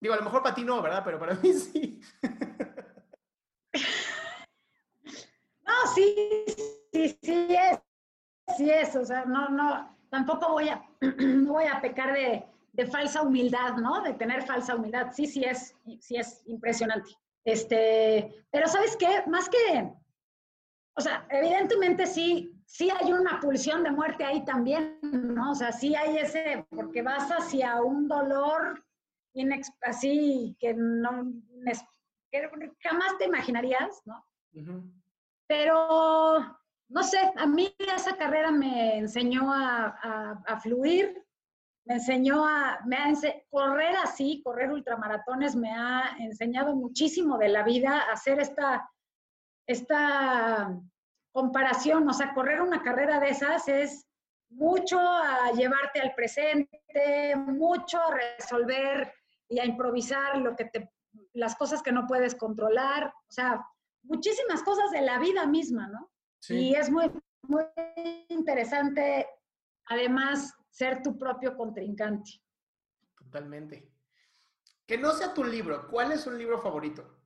Digo, 0.00 0.14
a 0.14 0.18
lo 0.18 0.24
mejor 0.24 0.42
para 0.42 0.54
ti 0.54 0.64
no, 0.64 0.80
¿verdad? 0.80 1.02
Pero 1.04 1.18
para 1.18 1.34
mí 1.34 1.52
sí. 1.52 2.00
No, 5.68 5.94
sí, 5.94 6.44
sí, 6.90 7.18
sí 7.22 7.46
es, 7.50 7.78
sí 8.58 8.70
es, 8.70 8.94
o 8.96 9.04
sea, 9.04 9.24
no, 9.24 9.48
no, 9.48 9.96
tampoco 10.10 10.52
voy 10.52 10.68
a, 10.68 10.84
voy 11.46 11.64
a 11.64 11.80
pecar 11.80 12.12
de, 12.12 12.44
de, 12.72 12.86
falsa 12.86 13.22
humildad, 13.22 13.76
¿no? 13.76 14.02
De 14.02 14.14
tener 14.14 14.42
falsa 14.42 14.76
humildad, 14.76 15.12
sí, 15.12 15.26
sí 15.26 15.44
es, 15.44 15.74
sí 16.00 16.16
es 16.16 16.42
impresionante. 16.46 17.10
Este, 17.44 18.44
pero 18.50 18.68
¿sabes 18.68 18.96
qué? 18.96 19.22
Más 19.26 19.48
que, 19.48 19.90
o 20.94 21.00
sea, 21.00 21.26
evidentemente 21.30 22.06
sí, 22.06 22.52
sí 22.66 22.90
hay 22.90 23.12
una 23.12 23.40
pulsión 23.40 23.82
de 23.82 23.90
muerte 23.90 24.24
ahí 24.24 24.44
también, 24.44 24.98
¿no? 25.02 25.52
O 25.52 25.54
sea, 25.54 25.72
sí 25.72 25.94
hay 25.94 26.18
ese, 26.18 26.66
porque 26.70 27.02
vas 27.02 27.30
hacia 27.30 27.80
un 27.80 28.08
dolor 28.08 28.84
así 29.82 30.56
que 30.58 30.74
no, 30.74 31.32
que 32.30 32.72
jamás 32.80 33.16
te 33.18 33.26
imaginarías, 33.26 34.02
¿no? 34.04 34.24
Pero, 35.46 36.58
no 36.88 37.02
sé, 37.02 37.18
a 37.36 37.46
mí 37.46 37.74
esa 37.78 38.16
carrera 38.16 38.50
me 38.50 38.98
enseñó 38.98 39.52
a, 39.52 40.58
fluir, 40.62 41.22
me 41.84 41.94
enseñó 41.94 42.46
a, 42.46 42.78
correr 43.50 43.96
así, 44.02 44.42
correr 44.42 44.72
ultramaratones, 44.72 45.54
me 45.54 45.70
ha 45.70 46.16
enseñado 46.18 46.74
muchísimo 46.74 47.36
de 47.38 47.48
la 47.48 47.62
vida, 47.62 48.10
hacer 48.10 48.40
esta, 48.40 48.90
esta 49.66 50.74
comparación, 51.32 52.08
o 52.08 52.12
sea, 52.12 52.32
correr 52.32 52.62
una 52.62 52.82
carrera 52.82 53.20
de 53.20 53.28
esas 53.28 53.68
es 53.68 54.06
mucho 54.50 54.98
a 54.98 55.52
llevarte 55.52 56.00
al 56.00 56.14
presente, 56.14 57.36
mucho 57.36 58.00
a 58.00 58.14
resolver 58.14 59.12
y 59.46 59.58
a 59.58 59.66
improvisar 59.66 60.38
lo 60.38 60.56
que 60.56 60.64
te, 60.64 60.90
las 61.34 61.54
cosas 61.56 61.82
que 61.82 61.92
no 61.92 62.06
puedes 62.06 62.34
controlar, 62.34 63.08
o 63.08 63.30
sea, 63.30 63.62
muchísimas 64.02 64.62
cosas 64.62 64.90
de 64.90 65.02
la 65.02 65.18
vida 65.18 65.46
misma, 65.46 65.86
¿no? 65.88 66.10
Y 66.48 66.74
es 66.74 66.90
muy, 66.90 67.10
muy 67.42 67.64
interesante, 68.28 69.26
además, 69.86 70.54
ser 70.70 71.02
tu 71.02 71.18
propio 71.18 71.56
contrincante. 71.56 72.30
Totalmente. 73.16 73.90
Que 74.86 74.96
no 74.96 75.12
sea 75.12 75.34
tu 75.34 75.44
libro, 75.44 75.88
¿cuál 75.88 76.12
es 76.12 76.26
un 76.26 76.38
libro 76.38 76.58
favorito? 76.60 77.18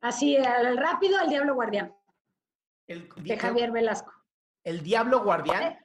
Así, 0.00 0.36
el 0.36 0.76
rápido, 0.76 1.20
El 1.20 1.28
Diablo 1.28 1.54
Guardián. 1.54 1.94
de 2.86 3.38
Javier 3.38 3.72
Velasco. 3.72 4.12
¿El 4.62 4.82
Diablo 4.82 5.22
Guardián? 5.22 5.78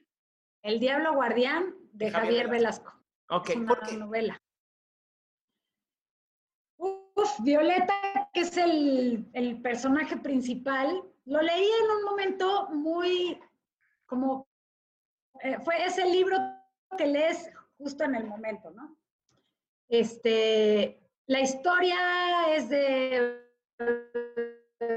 El 0.62 0.78
Diablo 0.80 1.14
Guardián 1.14 1.74
de, 1.92 2.10
Javier, 2.10 2.48
Velasco. 2.48 2.92
Ok, 3.28 3.50
es 3.50 3.56
una 3.56 3.74
novela. 3.98 4.42
Uf, 6.76 7.40
Violeta, 7.40 8.30
que 8.32 8.40
es 8.40 8.56
el, 8.56 9.28
el 9.32 9.60
personaje 9.60 10.16
principal, 10.16 11.02
lo 11.26 11.40
leí 11.40 11.68
en 11.84 11.90
un 11.90 12.04
momento 12.04 12.68
muy 12.70 13.40
como 14.06 14.46
eh, 15.42 15.58
fue 15.60 15.84
ese 15.84 16.04
libro 16.04 16.36
que 16.96 17.06
lees 17.06 17.50
justo 17.78 18.04
en 18.04 18.14
el 18.14 18.26
momento, 18.26 18.70
¿no? 18.70 18.96
Este, 19.88 21.00
la 21.26 21.40
historia 21.40 22.54
es 22.54 22.68
de 22.68 23.40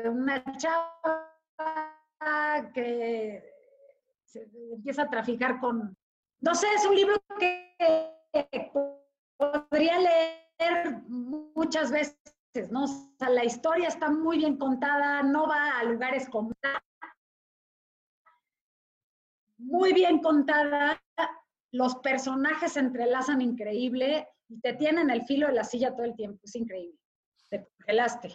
una 0.05 0.43
chava 0.57 1.31
que 2.73 3.53
se 4.25 4.47
empieza 4.73 5.03
a 5.03 5.09
traficar 5.09 5.59
con, 5.59 5.97
no 6.41 6.55
sé, 6.55 6.67
es 6.75 6.85
un 6.85 6.95
libro 6.95 7.15
que 7.39 8.71
podría 9.38 9.97
leer 9.99 11.01
muchas 11.07 11.91
veces, 11.91 12.17
¿no? 12.72 12.86
O 12.86 12.88
sea, 12.88 13.30
la 13.30 13.44
historia 13.44 13.88
está 13.88 14.10
muy 14.10 14.38
bien 14.38 14.58
contada, 14.58 15.24
no 15.24 15.48
va 15.48 15.80
a 15.80 15.84
lugares 15.84 16.30
comunes, 16.30 16.56
muy 19.58 19.94
bien 19.94 20.20
contada, 20.20 21.02
los 21.72 21.96
personajes 21.96 22.74
se 22.74 22.80
entrelazan 22.80 23.41
increíble 23.41 24.28
y 24.48 24.60
te 24.60 24.74
tienen 24.74 25.10
el 25.10 25.26
filo 25.26 25.48
de 25.48 25.54
la 25.54 25.63
silla 25.63 25.96
todo 25.96 26.06
el 26.06 26.15
tiempo, 26.15 26.39
es 26.44 26.56
increíble. 26.56 26.98
Te 27.50 27.68
congelaste. 27.78 28.34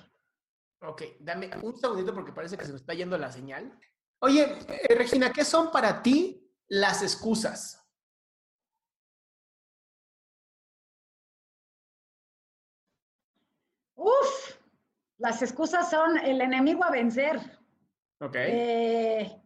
Ok, 0.83 1.03
dame 1.21 1.51
un 1.63 1.77
segundito 1.77 2.15
porque 2.15 2.33
parece 2.33 2.57
que 2.57 2.65
se 2.65 2.73
me 2.73 2.79
está 2.79 2.95
yendo 2.95 3.17
la 3.19 3.31
señal. 3.31 3.79
Oye, 4.23 4.59
eh, 4.69 4.95
Regina, 4.95 5.33
¿qué 5.33 5.45
son 5.45 5.71
para 5.71 6.03
ti 6.03 6.51
las 6.69 7.03
excusas? 7.03 7.80
Uf, 14.01 14.57
las 15.19 15.43
excusas 15.43 15.91
son 15.91 16.19
el 16.19 16.41
enemigo 16.41 16.85
a 16.85 16.91
vencer. 16.91 17.39
Ok. 18.21 18.35
Eh, 18.37 19.41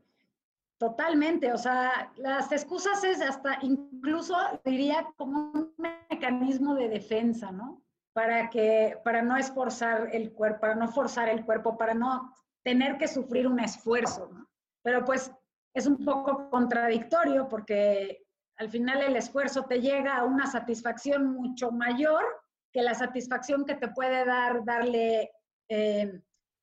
Totalmente, 0.79 1.53
o 1.53 1.57
sea, 1.57 2.13
las 2.17 2.51
excusas 2.51 3.03
es 3.05 3.21
hasta 3.23 3.59
incluso 3.63 4.37
diría 4.65 5.07
como 5.17 5.53
un 5.53 5.75
mecanismo 6.11 6.75
de 6.75 6.89
defensa, 6.89 7.53
¿no? 7.53 7.81
Para 8.13 8.51
que, 8.51 8.99
para 9.05 9.23
no 9.23 9.37
esforzar 9.37 10.09
el 10.13 10.33
cuerpo, 10.33 10.61
para 10.61 10.75
no 10.75 10.89
forzar 10.89 11.29
el 11.29 11.45
cuerpo, 11.45 11.79
para 11.79 11.95
no 11.95 12.35
tener 12.63 12.99
que 12.99 13.09
sufrir 13.09 13.47
un 13.47 13.61
esfuerzo, 13.61 14.29
¿no? 14.33 14.47
Pero 14.83 15.05
pues 15.05 15.33
es 15.73 15.87
un 15.87 16.05
poco 16.05 16.51
contradictorio 16.51 17.49
porque 17.49 18.27
al 18.57 18.69
final 18.69 19.01
el 19.01 19.17
esfuerzo 19.17 19.65
te 19.65 19.81
llega 19.81 20.19
a 20.19 20.25
una 20.25 20.47
satisfacción 20.47 21.35
mucho 21.35 21.71
mayor 21.71 22.25
que 22.75 22.83
la 22.83 22.95
satisfacción 22.95 23.65
que 23.65 23.77
te 23.77 23.89
puede 23.89 24.25
dar, 24.25 24.65
darle, 24.65 25.31
eh, 25.69 26.21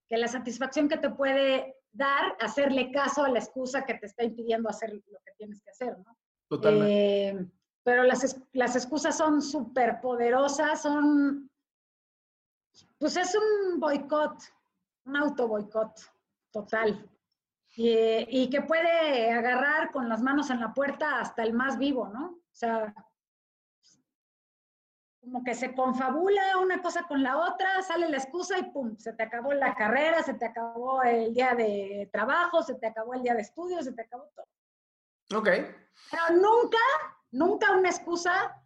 que 0.10 0.18
la 0.18 0.28
satisfacción 0.28 0.90
que 0.90 0.98
te 0.98 1.10
puede 1.10 1.78
dar, 1.94 2.36
hacerle 2.42 2.92
caso 2.92 3.24
a 3.24 3.30
la 3.30 3.40
excusa 3.40 3.86
que 3.86 3.94
te 3.94 4.08
está 4.08 4.26
impidiendo 4.26 4.68
hacer 4.68 4.92
lo 4.94 5.20
que 5.26 5.32
tienes 5.38 5.62
que 5.62 5.70
hacer, 5.70 5.98
¿no? 5.98 6.18
Totalmente. 6.50 7.30
Eh, 7.30 7.48
pero 7.84 8.04
las, 8.04 8.38
las 8.52 8.76
excusas 8.76 9.18
son 9.18 9.42
súper 9.42 10.02
poderosas, 10.02 10.82
son, 10.82 11.50
pues 13.00 13.16
es 13.16 13.34
un 13.34 13.80
boicot, 13.80 14.38
un 15.06 15.16
auto 15.16 15.48
boicot 15.48 15.98
total. 16.52 17.10
Y, 17.74 18.44
y, 18.44 18.50
que 18.50 18.62
puede 18.64 19.32
agarrar 19.32 19.92
con 19.92 20.10
las 20.10 20.22
manos 20.22 20.50
en 20.50 20.60
la 20.60 20.74
puerta 20.74 21.22
hasta 21.22 21.42
el 21.42 21.54
más 21.54 21.78
vivo, 21.78 22.10
¿no? 22.10 22.32
O 22.32 22.54
sea, 22.54 22.94
como 25.22 25.44
que 25.44 25.54
se 25.54 25.74
confabula 25.76 26.58
una 26.58 26.82
cosa 26.82 27.04
con 27.04 27.22
la 27.22 27.38
otra, 27.38 27.82
sale 27.84 28.10
la 28.10 28.18
excusa 28.18 28.58
y 28.58 28.64
pum, 28.72 28.98
se 28.98 29.14
te 29.14 29.24
acabó 29.24 29.54
la 29.54 29.76
carrera, 29.76 30.24
se 30.24 30.34
te 30.34 30.46
acabó 30.46 31.04
el 31.04 31.34
día 31.34 31.54
de 31.54 32.10
trabajo, 32.12 32.64
se 32.64 32.74
te 32.76 32.88
acabó 32.88 33.14
el 33.14 33.22
día 33.22 33.36
de 33.36 33.42
estudio, 33.42 33.82
se 33.84 33.94
te 33.94 34.02
acabó 34.02 34.32
todo. 34.36 35.40
Ok. 35.40 35.48
Pero 36.10 36.24
nunca, 36.34 36.80
nunca 37.30 37.72
una 37.72 37.90
excusa 37.90 38.60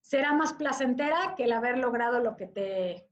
será 0.00 0.32
más 0.32 0.52
placentera 0.52 1.34
que 1.36 1.44
el 1.44 1.52
haber 1.52 1.78
logrado 1.78 2.18
lo 2.18 2.36
que 2.36 2.48
te, 2.48 3.08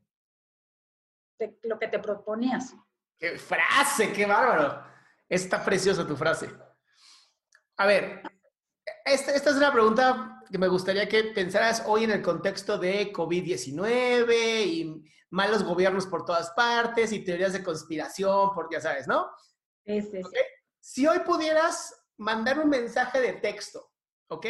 lo 1.63 1.79
que 1.79 1.87
te 1.87 2.01
proponías. 2.01 2.75
¡Qué 3.17 3.39
frase! 3.39 4.13
¡Qué 4.13 4.27
bárbaro! 4.27 4.83
Está 5.29 5.65
preciosa 5.65 6.05
tu 6.05 6.17
frase. 6.17 6.51
A 7.77 7.87
ver, 7.87 8.23
esta, 9.05 9.33
esta 9.35 9.51
es 9.51 9.57
una 9.57 9.73
pregunta 9.73 10.43
que 10.51 10.59
me 10.59 10.69
gustaría 10.69 11.09
que 11.09 11.25
pensaras 11.25 11.85
hoy 11.87 12.05
en 12.05 12.11
el 12.11 12.23
contexto 12.23 12.79
de 12.79 13.13
COVID-19 13.13 14.67
y 14.67 15.05
malos 15.31 15.63
gobiernos 15.63 16.07
por 16.07 16.25
todas 16.25 16.51
partes 16.51 17.13
y 17.13 17.25
teorías 17.25 17.53
de 17.53 17.63
conspiración, 17.63 18.51
porque 18.55 18.77
ya 18.77 18.81
sabes, 18.81 19.07
¿no? 19.07 19.31
Sí, 19.85 20.03
sí, 20.03 20.21
Si 20.81 21.07
hoy 21.07 21.21
pudieras 21.21 21.95
mandar 22.17 22.59
un 22.59 22.69
mensaje 22.69 23.21
de 23.21 23.35
texto, 23.35 23.91
¿ok? 24.29 24.47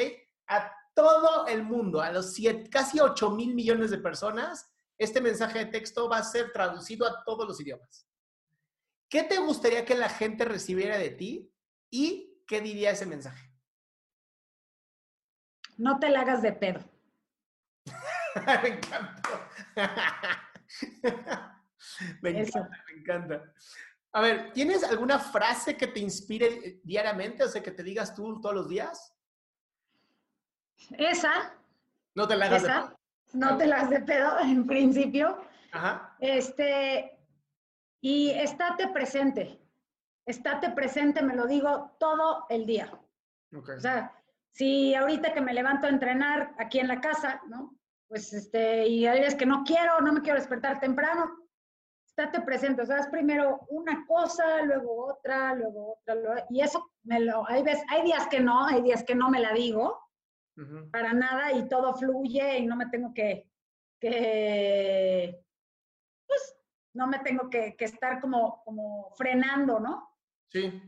A 0.48 0.72
todo 0.94 1.46
el 1.46 1.62
mundo, 1.62 2.00
a 2.00 2.10
los 2.10 2.36
casi 2.70 3.00
8 3.00 3.30
mil 3.30 3.54
millones 3.54 3.90
de 3.90 3.98
personas, 3.98 4.72
este 4.98 5.20
mensaje 5.20 5.60
de 5.60 5.66
texto 5.66 6.08
va 6.08 6.18
a 6.18 6.24
ser 6.24 6.52
traducido 6.52 7.06
a 7.06 7.24
todos 7.24 7.46
los 7.46 7.60
idiomas. 7.60 8.06
¿Qué 9.08 9.22
te 9.22 9.38
gustaría 9.38 9.84
que 9.84 9.94
la 9.94 10.08
gente 10.08 10.44
recibiera 10.44 10.98
de 10.98 11.10
ti 11.10 11.52
y 11.90 12.42
qué 12.46 12.60
diría 12.60 12.90
ese 12.90 13.06
mensaje? 13.06 13.49
No 15.80 15.98
te 15.98 16.10
la 16.10 16.20
hagas 16.20 16.42
de 16.42 16.52
pedo. 16.52 16.80
me 18.62 18.68
encanta. 18.68 19.48
me 22.20 22.30
encanta, 22.30 22.84
me 22.86 23.00
encanta. 23.00 23.54
A 24.12 24.20
ver, 24.20 24.52
¿tienes 24.52 24.84
alguna 24.84 25.18
frase 25.18 25.76
que 25.76 25.86
te 25.86 26.00
inspire 26.00 26.80
diariamente? 26.84 27.44
O 27.44 27.48
sea, 27.48 27.62
que 27.62 27.70
te 27.70 27.82
digas 27.82 28.14
tú 28.14 28.40
todos 28.40 28.54
los 28.54 28.68
días. 28.68 29.16
Esa. 30.98 31.54
No 32.14 32.28
te 32.28 32.36
la 32.36 32.46
hagas 32.46 32.62
de 32.62 32.68
pedo. 32.68 33.00
No 33.32 33.56
te 33.56 33.66
la 33.66 33.76
hagas 33.76 33.90
de 33.90 34.00
pedo, 34.00 34.38
en 34.40 34.66
principio. 34.66 35.42
Ajá. 35.72 36.14
Este, 36.20 37.18
y 38.02 38.30
estate 38.30 38.88
presente. 38.88 39.58
Estate 40.26 40.72
presente, 40.72 41.22
me 41.22 41.34
lo 41.34 41.46
digo 41.46 41.96
todo 41.98 42.44
el 42.50 42.66
día. 42.66 42.92
Okay. 43.56 43.76
O 43.76 43.80
sea, 43.80 44.19
si 44.52 44.94
ahorita 44.94 45.32
que 45.32 45.40
me 45.40 45.54
levanto 45.54 45.86
a 45.86 45.90
entrenar 45.90 46.54
aquí 46.58 46.78
en 46.80 46.88
la 46.88 47.00
casa, 47.00 47.40
¿no? 47.48 47.76
Pues 48.08 48.32
este, 48.32 48.86
y 48.88 49.06
hay 49.06 49.20
veces 49.20 49.36
que 49.36 49.46
no 49.46 49.62
quiero, 49.64 50.00
no 50.00 50.12
me 50.12 50.22
quiero 50.22 50.38
despertar 50.38 50.80
temprano, 50.80 51.30
estate 52.04 52.40
presente, 52.40 52.82
o 52.82 52.86
sea, 52.86 52.98
es 52.98 53.06
primero 53.06 53.60
una 53.68 54.04
cosa, 54.06 54.62
luego 54.62 55.06
otra, 55.06 55.54
luego 55.54 55.98
otra, 55.98 56.44
y 56.50 56.60
eso 56.60 56.90
me 57.04 57.20
lo, 57.20 57.48
hay 57.48 57.62
veces, 57.62 57.84
hay 57.88 58.02
días 58.02 58.26
que 58.26 58.40
no, 58.40 58.66
hay 58.66 58.82
días 58.82 59.04
que 59.04 59.14
no 59.14 59.30
me 59.30 59.40
la 59.40 59.52
digo, 59.52 59.98
para 60.90 61.14
nada, 61.14 61.52
y 61.52 61.68
todo 61.68 61.94
fluye 61.94 62.58
y 62.58 62.66
no 62.66 62.76
me 62.76 62.86
tengo 62.86 63.14
que, 63.14 63.48
que 63.98 65.42
pues, 66.26 66.56
no 66.94 67.06
me 67.06 67.20
tengo 67.20 67.48
que, 67.48 67.76
que 67.76 67.84
estar 67.86 68.20
como, 68.20 68.62
como 68.64 69.10
frenando, 69.14 69.80
¿no? 69.80 70.18
Sí. 70.48 70.82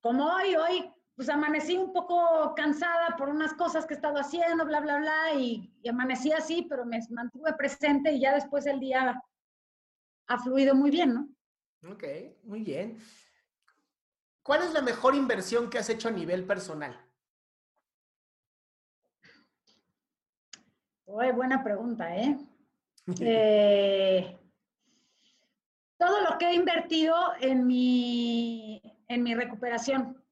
Como 0.00 0.26
hoy, 0.26 0.54
hoy 0.56 0.95
pues 1.16 1.30
amanecí 1.30 1.78
un 1.78 1.94
poco 1.94 2.54
cansada 2.54 3.16
por 3.16 3.30
unas 3.30 3.54
cosas 3.54 3.86
que 3.86 3.94
he 3.94 3.96
estado 3.96 4.18
haciendo, 4.18 4.66
bla, 4.66 4.80
bla, 4.80 4.98
bla, 4.98 5.34
y, 5.34 5.72
amanecí 5.88 6.30
así, 6.30 6.66
pero 6.68 6.84
me 6.84 7.00
mantuve 7.10 7.54
presente 7.54 8.12
y 8.12 8.20
ya 8.20 8.34
después 8.34 8.66
el 8.66 8.78
día 8.78 9.22
ha 10.26 10.38
fluido 10.38 10.74
muy 10.74 10.90
bien, 10.90 11.14
¿no? 11.14 11.28
Ok, 11.90 12.04
muy 12.42 12.62
bien. 12.62 12.98
¿Cuál 14.42 14.62
es 14.62 14.74
la 14.74 14.82
mejor 14.82 15.14
inversión 15.14 15.70
que 15.70 15.78
has 15.78 15.88
hecho 15.88 16.08
a 16.08 16.12
nivel 16.12 16.44
personal? 16.44 17.00
Uy, 21.06 21.32
buena 21.32 21.64
pregunta, 21.64 22.14
¿eh? 22.14 22.36
¿eh? 23.20 24.38
Todo 25.96 26.20
lo 26.28 26.36
que 26.36 26.50
he 26.50 26.54
invertido 26.54 27.16
en 27.40 27.66
mi, 27.66 28.82
en 29.08 29.22
mi 29.22 29.34
recuperación. 29.34 30.25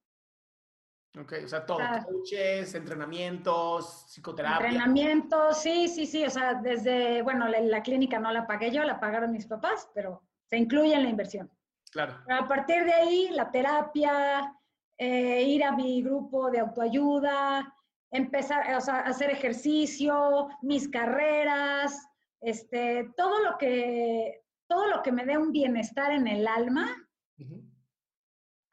Ok, 1.16 1.32
o 1.44 1.48
sea, 1.48 1.64
todo, 1.64 1.78
coaches, 2.06 2.74
entrenamientos, 2.74 4.06
psicoterapia. 4.08 4.66
Entrenamientos, 4.66 5.62
sí, 5.62 5.86
sí, 5.86 6.06
sí, 6.06 6.24
o 6.24 6.30
sea, 6.30 6.54
desde, 6.54 7.22
bueno, 7.22 7.46
la, 7.48 7.82
clínica 7.82 8.18
no 8.18 8.32
la 8.32 8.48
pagué 8.48 8.72
yo, 8.72 8.82
la 8.82 8.98
pagaron 8.98 9.30
mis 9.30 9.46
papás, 9.46 9.88
pero 9.94 10.22
se 10.50 10.56
incluye 10.56 10.92
en 10.94 11.04
la 11.04 11.08
inversión. 11.08 11.50
Claro. 11.92 12.16
a 12.28 12.48
partir 12.48 12.84
de 12.84 12.92
ahí, 12.92 13.28
la 13.30 13.52
terapia, 13.52 14.52
eh, 14.98 15.44
ir 15.44 15.62
a 15.62 15.70
mi 15.70 16.02
grupo 16.02 16.50
de 16.50 16.58
autoayuda, 16.58 17.72
empezar, 18.10 18.74
o 18.74 18.80
sea, 18.80 19.00
hacer 19.00 19.30
ejercicio, 19.30 20.48
mis 20.62 20.88
carreras, 20.88 22.08
este, 22.40 23.12
todo 23.16 23.40
lo 23.44 23.56
que, 23.56 24.42
todo 24.66 24.88
lo 24.88 25.02
que 25.02 25.12
me 25.12 25.24
dé 25.24 25.38
un 25.38 25.52
bienestar 25.52 26.10
en 26.10 26.26
el 26.26 26.48
alma, 26.48 26.96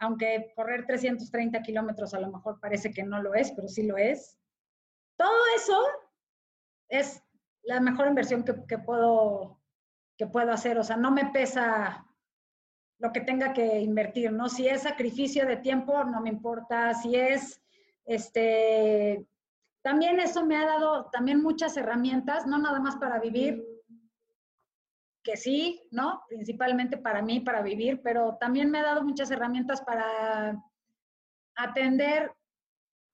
aunque 0.02 0.52
correr 0.56 0.86
330 0.88 1.62
kilómetros 1.62 2.14
a 2.14 2.20
lo 2.20 2.32
mejor 2.32 2.60
parece 2.60 2.92
que 2.92 3.04
no 3.04 3.22
lo 3.22 3.36
es, 3.36 3.52
pero 3.52 3.68
sí 3.68 3.84
lo 3.84 3.98
es. 3.98 4.36
Todo 5.16 5.40
eso 5.56 5.80
es 6.90 7.24
la 7.62 7.80
mejor 7.80 8.08
inversión 8.08 8.44
que, 8.44 8.80
puedo, 8.80 9.62
que 10.18 10.26
puedo 10.26 10.52
hacer. 10.52 10.80
O 10.80 10.84
sea, 10.84 10.98
no 10.98 11.12
me 11.12 11.28
pesa 11.28 12.08
lo 12.98 13.12
que 13.14 13.22
tenga 13.22 13.54
que 13.54 13.80
invertir, 13.80 14.32
¿no? 14.32 14.50
Si 14.50 14.68
es 14.68 14.82
sacrificio 14.82 15.46
de 15.46 15.58
tiempo, 15.58 16.04
no 16.04 16.20
me 16.20 16.30
importa. 16.30 16.96
Si 16.96 17.16
es, 17.16 17.62
este, 18.06 19.28
también 19.84 20.20
eso 20.20 20.44
me 20.44 20.58
ha 20.58 20.66
dado 20.66 21.12
también 21.12 21.44
muchas 21.44 21.78
herramientas, 21.78 22.48
no 22.48 22.58
nada 22.58 22.80
más 22.80 22.96
para 22.96 23.20
vivir, 23.20 23.64
que 25.24 25.38
sí, 25.38 25.88
¿no? 25.92 26.24
Principalmente 26.28 26.98
para 26.98 27.22
mí, 27.22 27.40
para 27.40 27.62
vivir, 27.62 28.02
pero 28.02 28.38
también 28.40 28.72
me 28.72 28.80
ha 28.80 28.84
dado 28.84 29.04
muchas 29.04 29.30
herramientas 29.32 29.82
para 29.82 30.62
atender 31.56 32.34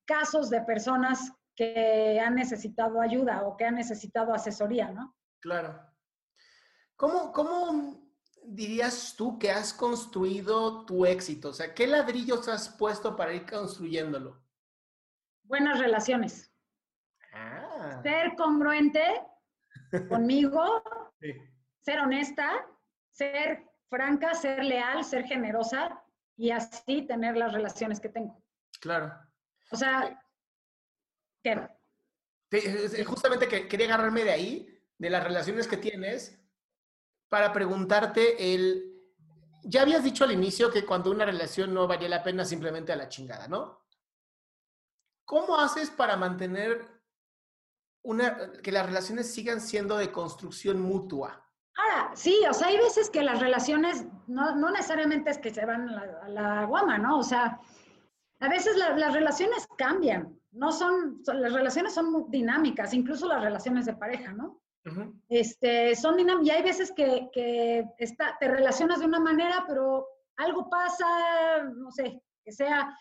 casos 0.05 0.49
de 0.49 0.61
personas 0.61 1.33
que 1.55 2.19
han 2.19 2.35
necesitado 2.35 3.01
ayuda 3.01 3.43
o 3.43 3.57
que 3.57 3.65
han 3.65 3.75
necesitado 3.75 4.33
asesoría, 4.33 4.91
¿no? 4.91 5.15
Claro. 5.39 5.79
¿Cómo, 6.95 7.31
cómo 7.31 8.11
dirías 8.43 9.15
tú 9.17 9.37
que 9.37 9.51
has 9.51 9.73
construido 9.73 10.85
tu 10.85 11.05
éxito? 11.05 11.49
O 11.49 11.53
sea, 11.53 11.73
¿qué 11.73 11.87
ladrillos 11.87 12.47
has 12.47 12.69
puesto 12.69 13.15
para 13.15 13.33
ir 13.33 13.45
construyéndolo? 13.45 14.41
Buenas 15.43 15.79
relaciones. 15.79 16.51
Ah. 17.33 17.99
Ser 18.03 18.35
congruente 18.35 19.03
conmigo, 20.09 20.81
sí 21.19 21.33
ser 21.87 22.01
honesta, 22.01 22.67
ser 23.11 23.63
franca, 23.89 24.33
ser 24.33 24.61
leal, 24.61 25.05
ser 25.05 25.23
generosa 25.23 26.03
y 26.35 26.51
así 26.51 27.03
tener 27.03 27.37
las 27.37 27.53
relaciones 27.53 28.01
que 28.01 28.09
tengo. 28.09 28.43
Claro. 28.81 29.13
O 29.71 29.77
sea, 29.77 30.21
¿qué? 31.41 31.65
Justamente 33.05 33.47
que 33.47 33.69
quería 33.69 33.85
agarrarme 33.85 34.25
de 34.25 34.31
ahí, 34.31 34.83
de 34.97 35.09
las 35.09 35.23
relaciones 35.23 35.65
que 35.65 35.77
tienes, 35.77 36.37
para 37.29 37.53
preguntarte 37.53 38.53
el... 38.53 38.93
Ya 39.63 39.83
habías 39.83 40.03
dicho 40.03 40.25
al 40.25 40.33
inicio 40.33 40.69
que 40.69 40.85
cuando 40.85 41.09
una 41.09 41.23
relación 41.23 41.73
no 41.73 41.87
valía 41.87 42.09
la 42.09 42.23
pena 42.23 42.43
simplemente 42.43 42.91
a 42.91 42.97
la 42.97 43.07
chingada, 43.07 43.47
¿no? 43.47 43.87
¿Cómo 45.23 45.57
haces 45.57 45.89
para 45.89 46.17
mantener 46.17 46.85
una, 48.01 48.51
que 48.61 48.73
las 48.73 48.85
relaciones 48.85 49.33
sigan 49.33 49.61
siendo 49.61 49.95
de 49.95 50.11
construcción 50.11 50.81
mutua? 50.81 51.46
Ahora, 51.77 52.11
sí, 52.15 52.41
o 52.49 52.53
sea, 52.53 52.67
hay 52.67 52.77
veces 52.77 53.09
que 53.09 53.21
las 53.21 53.39
relaciones 53.39 54.05
no, 54.25 54.55
no 54.55 54.71
necesariamente 54.71 55.29
es 55.29 55.37
que 55.37 55.53
se 55.53 55.65
van 55.65 55.89
a 55.89 56.27
la, 56.27 56.65
guama, 56.65 56.97
¿no? 56.97 57.19
O 57.19 57.23
sea, 57.23 57.59
a 58.39 58.49
veces 58.49 58.75
las 58.77 59.13
relaciones 59.13 59.67
cambian, 59.77 60.39
no 60.51 60.71
son, 60.71 61.21
las 61.25 61.53
relaciones 61.53 61.93
son 61.93 62.11
muy 62.11 62.25
dinámicas, 62.29 62.93
incluso 62.93 63.27
las 63.27 63.43
relaciones 63.43 63.85
de 63.85 63.93
pareja, 63.93 64.33
¿no? 64.33 64.59
este, 65.27 65.95
son 65.97 66.15
dinámicas, 66.15 66.47
y 66.47 66.57
hay 66.57 66.63
veces 66.63 66.93
que, 66.95 67.29
que 67.33 67.85
está, 67.97 68.37
te 68.39 68.47
relacionas 68.47 68.99
de 68.99 69.05
una 69.05 69.19
manera, 69.19 69.65
pero 69.67 70.07
algo 70.37 70.69
pasa, 70.69 71.63
no 71.75 71.91
sé, 71.91 72.21
que 72.43 72.51
sea, 72.53 72.97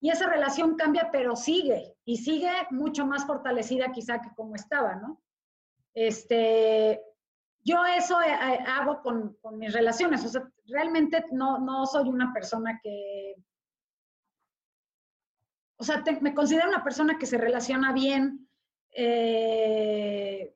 y 0.00 0.10
esa 0.10 0.28
relación 0.28 0.76
cambia, 0.76 1.08
pero 1.10 1.34
sigue, 1.34 1.96
y 2.04 2.18
sigue 2.18 2.52
mucho 2.70 3.04
más 3.06 3.26
fortalecida 3.26 3.90
quizá 3.90 4.20
que 4.20 4.30
como 4.36 4.54
estaba, 4.54 4.94
¿no? 4.94 5.20
Este, 5.94 7.00
yo 7.64 7.82
eso 7.86 8.20
eh, 8.20 8.26
eh, 8.28 8.58
hago 8.66 9.00
con, 9.02 9.36
mis 9.58 9.72
relaciones, 9.72 10.24
o 10.24 10.28
sea, 10.28 10.42
realmente 10.66 11.24
no, 11.32 11.58
no 11.58 11.86
soy 11.86 12.08
una 12.08 12.32
persona 12.32 12.78
que, 12.82 13.34
o 15.76 15.84
sea, 15.84 16.04
me 16.20 16.34
considero 16.34 16.68
una 16.68 16.84
persona 16.84 17.18
que 17.18 17.26
se 17.26 17.38
relaciona 17.38 17.92
bien, 17.92 18.48
eh, 18.90 20.54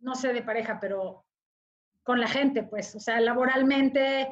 no 0.00 0.14
sé 0.14 0.32
de 0.34 0.42
pareja, 0.42 0.78
pero 0.80 1.24
con 2.02 2.20
la 2.20 2.28
gente, 2.28 2.62
pues, 2.62 2.94
o 2.94 3.00
sea, 3.00 3.20
laboralmente, 3.20 4.28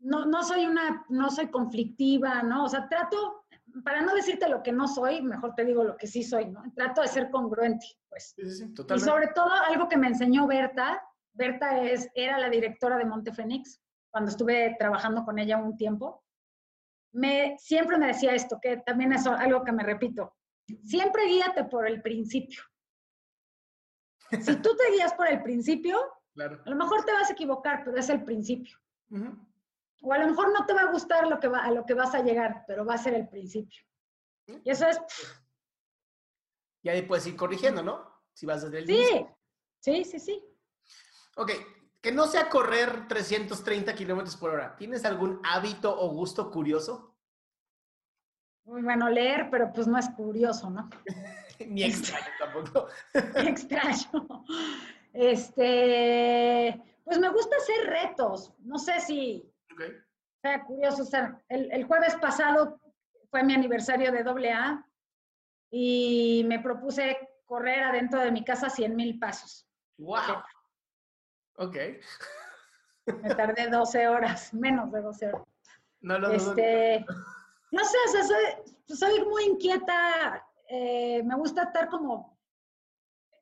no, 0.00 0.26
no 0.26 0.42
soy 0.42 0.66
una, 0.66 1.04
no 1.08 1.30
soy 1.30 1.50
conflictiva, 1.50 2.42
¿no? 2.42 2.64
O 2.64 2.68
sea, 2.68 2.88
trato 2.88 3.41
para 3.84 4.02
no 4.02 4.14
decirte 4.14 4.48
lo 4.48 4.62
que 4.62 4.72
no 4.72 4.86
soy, 4.88 5.22
mejor 5.22 5.54
te 5.54 5.64
digo 5.64 5.84
lo 5.84 5.96
que 5.96 6.06
sí 6.06 6.22
soy, 6.22 6.46
¿no? 6.46 6.62
Trato 6.74 7.02
de 7.02 7.08
ser 7.08 7.30
congruente, 7.30 7.86
pues. 8.08 8.34
Sí, 8.36 8.50
sí, 8.50 8.74
totalmente. 8.74 9.10
Y 9.10 9.12
sobre 9.12 9.28
todo 9.28 9.50
algo 9.50 9.88
que 9.88 9.96
me 9.96 10.08
enseñó 10.08 10.46
Berta, 10.46 11.02
Berta 11.32 11.82
es, 11.82 12.08
era 12.14 12.38
la 12.38 12.50
directora 12.50 12.98
de 12.98 13.04
Monte 13.04 13.32
Fénix, 13.32 13.80
cuando 14.10 14.30
estuve 14.30 14.76
trabajando 14.78 15.24
con 15.24 15.38
ella 15.38 15.56
un 15.56 15.76
tiempo, 15.76 16.22
me, 17.12 17.56
siempre 17.58 17.98
me 17.98 18.08
decía 18.08 18.34
esto, 18.34 18.58
que 18.60 18.78
también 18.78 19.12
es 19.12 19.26
algo 19.26 19.64
que 19.64 19.72
me 19.72 19.82
repito, 19.82 20.34
siempre 20.84 21.26
guíate 21.26 21.64
por 21.64 21.86
el 21.86 22.02
principio. 22.02 22.62
Si 24.30 24.56
tú 24.56 24.74
te 24.76 24.92
guías 24.92 25.12
por 25.14 25.28
el 25.28 25.42
principio, 25.42 25.98
a 26.38 26.70
lo 26.70 26.76
mejor 26.76 27.04
te 27.04 27.12
vas 27.12 27.28
a 27.30 27.32
equivocar, 27.32 27.82
pero 27.84 27.98
es 27.98 28.08
el 28.08 28.24
principio. 28.24 28.78
O 30.02 30.12
a 30.12 30.18
lo 30.18 30.26
mejor 30.26 30.52
no 30.52 30.66
te 30.66 30.74
va 30.74 30.82
a 30.82 30.90
gustar 30.90 31.28
lo 31.28 31.38
que 31.38 31.48
va, 31.48 31.60
a 31.64 31.70
lo 31.70 31.86
que 31.86 31.94
vas 31.94 32.14
a 32.14 32.22
llegar, 32.22 32.64
pero 32.66 32.84
va 32.84 32.94
a 32.94 32.98
ser 32.98 33.14
el 33.14 33.28
principio. 33.28 33.82
Y 34.64 34.70
eso 34.70 34.86
es... 34.88 35.00
Y 36.82 36.88
ahí 36.88 37.02
puedes 37.02 37.26
ir 37.28 37.36
corrigiendo, 37.36 37.82
¿no? 37.82 38.12
Si 38.34 38.44
vas 38.44 38.62
desde 38.62 38.78
el 38.80 38.86
Sí, 38.86 39.26
sí, 39.78 40.04
sí, 40.04 40.18
sí. 40.18 40.44
Ok, 41.36 41.52
que 42.00 42.10
no 42.10 42.26
sea 42.26 42.48
correr 42.48 43.06
330 43.06 43.94
kilómetros 43.94 44.36
por 44.36 44.50
hora. 44.50 44.74
¿Tienes 44.76 45.04
algún 45.04 45.40
hábito 45.44 45.96
o 45.96 46.08
gusto 46.08 46.50
curioso? 46.50 47.16
Muy 48.64 48.82
bueno, 48.82 49.08
leer, 49.08 49.48
pero 49.50 49.72
pues 49.72 49.86
no 49.86 49.98
es 49.98 50.08
curioso, 50.10 50.68
¿no? 50.68 50.90
Ni 51.66 51.84
extraño 51.84 52.26
tampoco. 52.40 52.88
extraño. 53.36 54.44
Este, 55.12 56.82
pues 57.04 57.18
me 57.18 57.28
gusta 57.28 57.56
hacer 57.56 57.86
retos. 57.86 58.52
No 58.58 58.78
sé 58.78 59.00
si 59.00 59.51
sea, 60.42 60.64
curioso, 60.64 61.04
el, 61.48 61.84
jueves 61.84 62.14
pasado 62.16 62.80
fue 63.30 63.42
mi 63.42 63.54
aniversario 63.54 64.12
de 64.12 64.50
AA 64.50 64.86
y 65.70 66.44
me 66.46 66.60
propuse 66.60 67.16
correr 67.44 67.84
adentro 67.84 68.20
de 68.20 68.30
mi 68.30 68.44
casa 68.44 68.68
100 68.68 68.96
mil 68.96 69.18
pasos. 69.18 69.66
¡Wow! 69.98 70.42
Ok. 71.56 71.76
Me 73.22 73.34
tardé 73.34 73.68
12 73.68 74.08
horas, 74.08 74.52
menos 74.54 74.90
de 74.92 75.00
12 75.00 75.28
horas. 75.28 75.46
No 76.00 76.18
lo 76.18 76.30
este, 76.30 77.04
No 77.70 77.84
sé, 77.84 77.98
soy, 78.94 79.24
muy 79.24 79.44
inquieta, 79.44 80.44
eh, 80.68 81.22
me 81.24 81.36
gusta 81.36 81.64
estar 81.64 81.88
como 81.88 82.32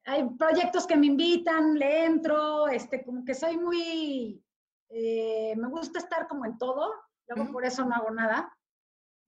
hay 0.04 0.24
proyectos 0.30 0.86
que 0.86 0.96
me 0.96 1.06
invitan, 1.06 1.78
le 1.78 2.04
entro, 2.04 2.68
este, 2.68 3.04
como 3.04 3.24
que 3.24 3.34
soy 3.34 3.56
muy 3.56 4.42
eh, 4.90 5.54
me 5.56 5.68
gusta 5.68 5.98
estar 5.98 6.26
como 6.26 6.44
en 6.44 6.58
todo, 6.58 6.92
luego 7.28 7.52
por 7.52 7.64
eso 7.64 7.84
no 7.84 7.94
hago 7.94 8.10
nada. 8.10 8.56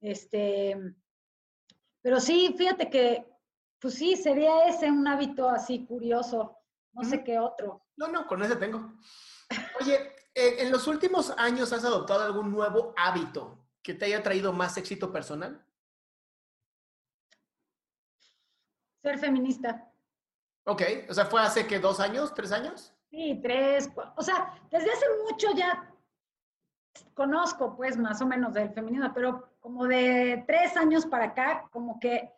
Este, 0.00 0.76
pero 2.02 2.20
sí, 2.20 2.54
fíjate 2.58 2.90
que, 2.90 3.26
pues 3.80 3.94
sí, 3.94 4.16
sería 4.16 4.66
ese 4.66 4.90
un 4.90 5.06
hábito 5.06 5.48
así 5.48 5.86
curioso, 5.86 6.58
no 6.92 7.08
sé 7.08 7.22
qué 7.22 7.38
otro. 7.38 7.86
No, 7.96 8.08
no, 8.08 8.26
con 8.26 8.42
ese 8.42 8.56
tengo. 8.56 8.98
Oye, 9.80 10.14
eh, 10.34 10.56
¿en 10.58 10.72
los 10.72 10.86
últimos 10.88 11.30
años 11.38 11.72
has 11.72 11.84
adoptado 11.84 12.24
algún 12.24 12.50
nuevo 12.50 12.92
hábito 12.96 13.68
que 13.82 13.94
te 13.94 14.06
haya 14.06 14.22
traído 14.22 14.52
más 14.52 14.76
éxito 14.76 15.12
personal? 15.12 15.64
Ser 19.02 19.18
feminista. 19.18 19.92
Ok, 20.64 20.82
o 21.08 21.14
sea, 21.14 21.26
¿fue 21.26 21.40
hace 21.40 21.66
que 21.66 21.80
dos 21.80 21.98
años, 22.00 22.34
tres 22.34 22.52
años? 22.52 22.91
Sí, 23.12 23.38
tres, 23.42 23.90
o 24.16 24.22
sea, 24.22 24.58
desde 24.70 24.90
hace 24.90 25.04
mucho 25.22 25.48
ya 25.54 25.86
conozco 27.12 27.76
pues 27.76 27.98
más 27.98 28.22
o 28.22 28.26
menos 28.26 28.54
del 28.54 28.70
feminismo, 28.70 29.12
pero 29.12 29.50
como 29.60 29.86
de 29.86 30.42
tres 30.46 30.78
años 30.78 31.04
para 31.04 31.26
acá, 31.26 31.68
como 31.70 32.00
que 32.00 32.32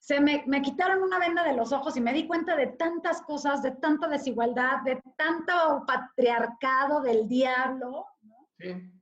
se 0.00 0.20
me, 0.20 0.42
me, 0.48 0.60
quitaron 0.60 1.04
una 1.04 1.20
venda 1.20 1.44
de 1.44 1.54
los 1.54 1.72
ojos 1.72 1.96
y 1.96 2.00
me 2.00 2.12
di 2.12 2.26
cuenta 2.26 2.56
de 2.56 2.66
tantas 2.66 3.22
cosas, 3.22 3.62
de 3.62 3.70
tanta 3.70 4.08
desigualdad, 4.08 4.82
de 4.84 5.00
tanto 5.16 5.84
patriarcado 5.86 7.00
del 7.00 7.28
diablo. 7.28 8.04
¿no? 8.22 8.48
Sí. 8.58 8.92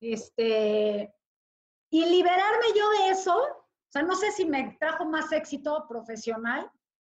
Este, 0.00 1.14
y 1.90 2.06
liberarme 2.06 2.66
yo 2.74 2.88
de 2.90 3.10
eso, 3.10 3.36
o 3.36 3.90
sea, 3.90 4.02
no 4.02 4.14
sé 4.14 4.32
si 4.32 4.46
me 4.46 4.74
trajo 4.80 5.04
más 5.04 5.32
éxito 5.32 5.86
profesional, 5.86 6.70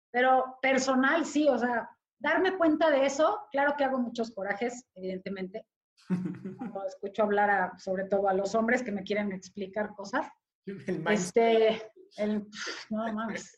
pero 0.09 0.57
personal 0.63 1.27
sí, 1.27 1.47
o 1.47 1.59
sea, 1.59 1.95
darme 2.21 2.57
cuenta 2.57 2.89
de 2.89 3.05
eso, 3.05 3.47
claro 3.51 3.75
que 3.77 3.83
hago 3.83 3.99
muchos 3.99 4.31
corajes, 4.31 4.87
evidentemente. 4.95 5.65
Cuando 6.57 6.85
escucho 6.87 7.23
hablar 7.23 7.79
sobre 7.79 8.05
todo 8.05 8.27
a 8.27 8.33
los 8.33 8.55
hombres 8.55 8.83
que 8.83 8.91
me 8.91 9.03
quieren 9.03 9.31
explicar 9.31 9.93
cosas. 9.95 10.27
este, 10.65 11.81
el, 12.17 12.47
no 12.89 13.13
mames. 13.13 13.57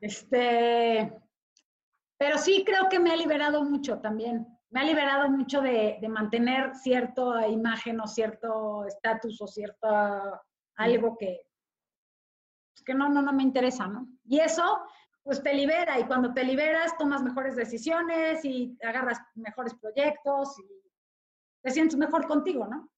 Este, 0.00 1.12
pero 2.18 2.38
sí 2.38 2.64
creo 2.64 2.88
que 2.88 2.98
me 2.98 3.10
ha 3.10 3.16
liberado 3.16 3.62
mucho 3.64 4.00
también. 4.00 4.46
Me 4.70 4.80
ha 4.80 4.84
liberado 4.84 5.28
mucho 5.28 5.60
de, 5.60 5.98
de 6.00 6.08
mantener 6.08 6.74
cierta 6.74 7.46
imagen 7.46 8.00
o 8.00 8.06
cierto 8.06 8.86
estatus 8.86 9.40
o 9.42 9.46
cierto 9.46 9.86
algo 10.76 11.18
que, 11.18 11.42
pues, 12.72 12.84
que 12.84 12.94
no, 12.94 13.08
no, 13.08 13.20
no 13.20 13.32
me 13.32 13.42
interesa, 13.42 13.86
¿no? 13.86 14.08
Y 14.24 14.40
eso, 14.40 14.80
pues 15.22 15.42
te 15.42 15.54
libera 15.54 15.98
y 15.98 16.04
cuando 16.04 16.34
te 16.34 16.44
liberas 16.44 16.96
tomas 16.98 17.22
mejores 17.22 17.54
decisiones 17.56 18.44
y 18.44 18.76
agarras 18.82 19.20
mejores 19.34 19.74
proyectos 19.74 20.58
y 20.58 20.82
te 21.62 21.70
sientes 21.70 21.96
mejor 21.96 22.26
contigo, 22.26 22.66
¿no? 22.66 22.90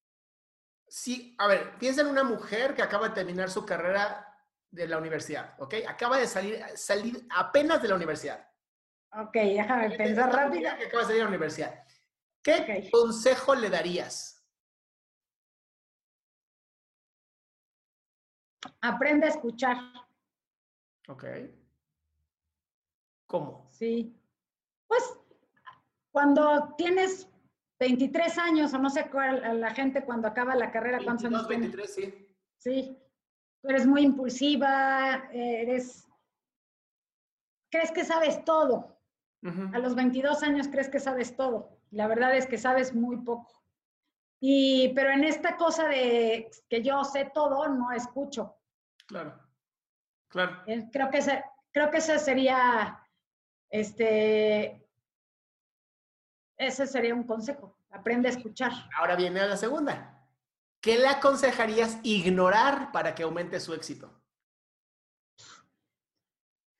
Sí, 0.88 1.34
a 1.38 1.46
ver, 1.46 1.78
piensa 1.78 2.00
en 2.00 2.08
una 2.08 2.24
mujer 2.24 2.74
que 2.74 2.82
acaba 2.82 3.08
de 3.08 3.14
terminar 3.14 3.50
su 3.50 3.64
carrera 3.66 4.26
de 4.70 4.88
la 4.88 4.98
universidad, 4.98 5.54
¿ok? 5.58 5.74
Acaba 5.88 6.18
de 6.18 6.26
salir, 6.26 6.62
salir 6.76 7.26
apenas 7.30 7.82
de 7.82 7.88
la 7.88 7.94
universidad. 7.94 8.48
Ok, 9.12 9.34
déjame 9.34 9.96
pensar 9.96 10.32
rápido. 10.32 10.76
Que 10.76 10.86
acaba 10.86 11.02
de 11.02 11.06
salir 11.06 11.18
de 11.18 11.24
la 11.24 11.28
universidad. 11.28 11.84
¿Qué 12.42 12.88
consejo 12.90 13.54
le 13.54 13.70
darías? 13.70 14.44
Aprende 18.80 19.26
a 19.26 19.30
escuchar. 19.30 19.76
Ok. 21.08 21.24
¿Cómo? 23.26 23.68
Sí. 23.70 24.14
Pues 24.86 25.18
cuando 26.10 26.74
tienes 26.76 27.28
23 27.80 28.38
años, 28.38 28.74
o 28.74 28.78
no 28.78 28.90
sé 28.90 29.10
cuál, 29.10 29.60
la 29.60 29.74
gente 29.74 30.04
cuando 30.04 30.28
acaba 30.28 30.54
la 30.54 30.70
carrera, 30.70 31.00
¿cuántos 31.02 31.26
años 31.26 31.48
23, 31.48 31.94
sí. 31.94 32.28
Sí. 32.58 32.98
Tú 33.60 33.68
eres 33.68 33.86
muy 33.86 34.02
impulsiva, 34.02 35.28
eres... 35.32 36.06
Crees 37.70 37.90
que 37.90 38.04
sabes 38.04 38.44
todo. 38.44 38.94
A 39.72 39.78
los 39.78 39.94
22 39.94 40.42
años 40.42 40.68
crees 40.68 40.88
que 40.88 41.00
sabes 41.00 41.36
todo. 41.36 41.78
La 41.90 42.06
verdad 42.06 42.34
es 42.34 42.46
que 42.46 42.56
sabes 42.56 42.94
muy 42.94 43.18
poco. 43.18 43.62
Y, 44.40 44.92
pero 44.94 45.10
en 45.10 45.24
esta 45.24 45.56
cosa 45.56 45.88
de 45.88 46.50
que 46.68 46.82
yo 46.82 47.04
sé 47.04 47.30
todo, 47.32 47.68
no 47.68 47.92
escucho. 47.92 48.56
Claro, 49.06 49.38
claro. 50.28 50.62
Eh, 50.66 50.88
creo 50.92 51.10
que 51.10 51.18
ese, 51.18 51.44
creo 51.72 51.90
que 51.90 51.98
ese 51.98 52.18
sería, 52.18 53.00
este, 53.74 54.88
ese 56.56 56.86
sería 56.86 57.12
un 57.12 57.24
consejo. 57.24 57.76
Aprende 57.90 58.28
a 58.28 58.30
escuchar. 58.30 58.70
Ahora 58.96 59.16
viene 59.16 59.40
a 59.40 59.46
la 59.46 59.56
segunda. 59.56 60.24
¿Qué 60.80 60.96
le 60.96 61.08
aconsejarías 61.08 61.98
ignorar 62.04 62.92
para 62.92 63.16
que 63.16 63.24
aumente 63.24 63.58
su 63.58 63.74
éxito? 63.74 64.22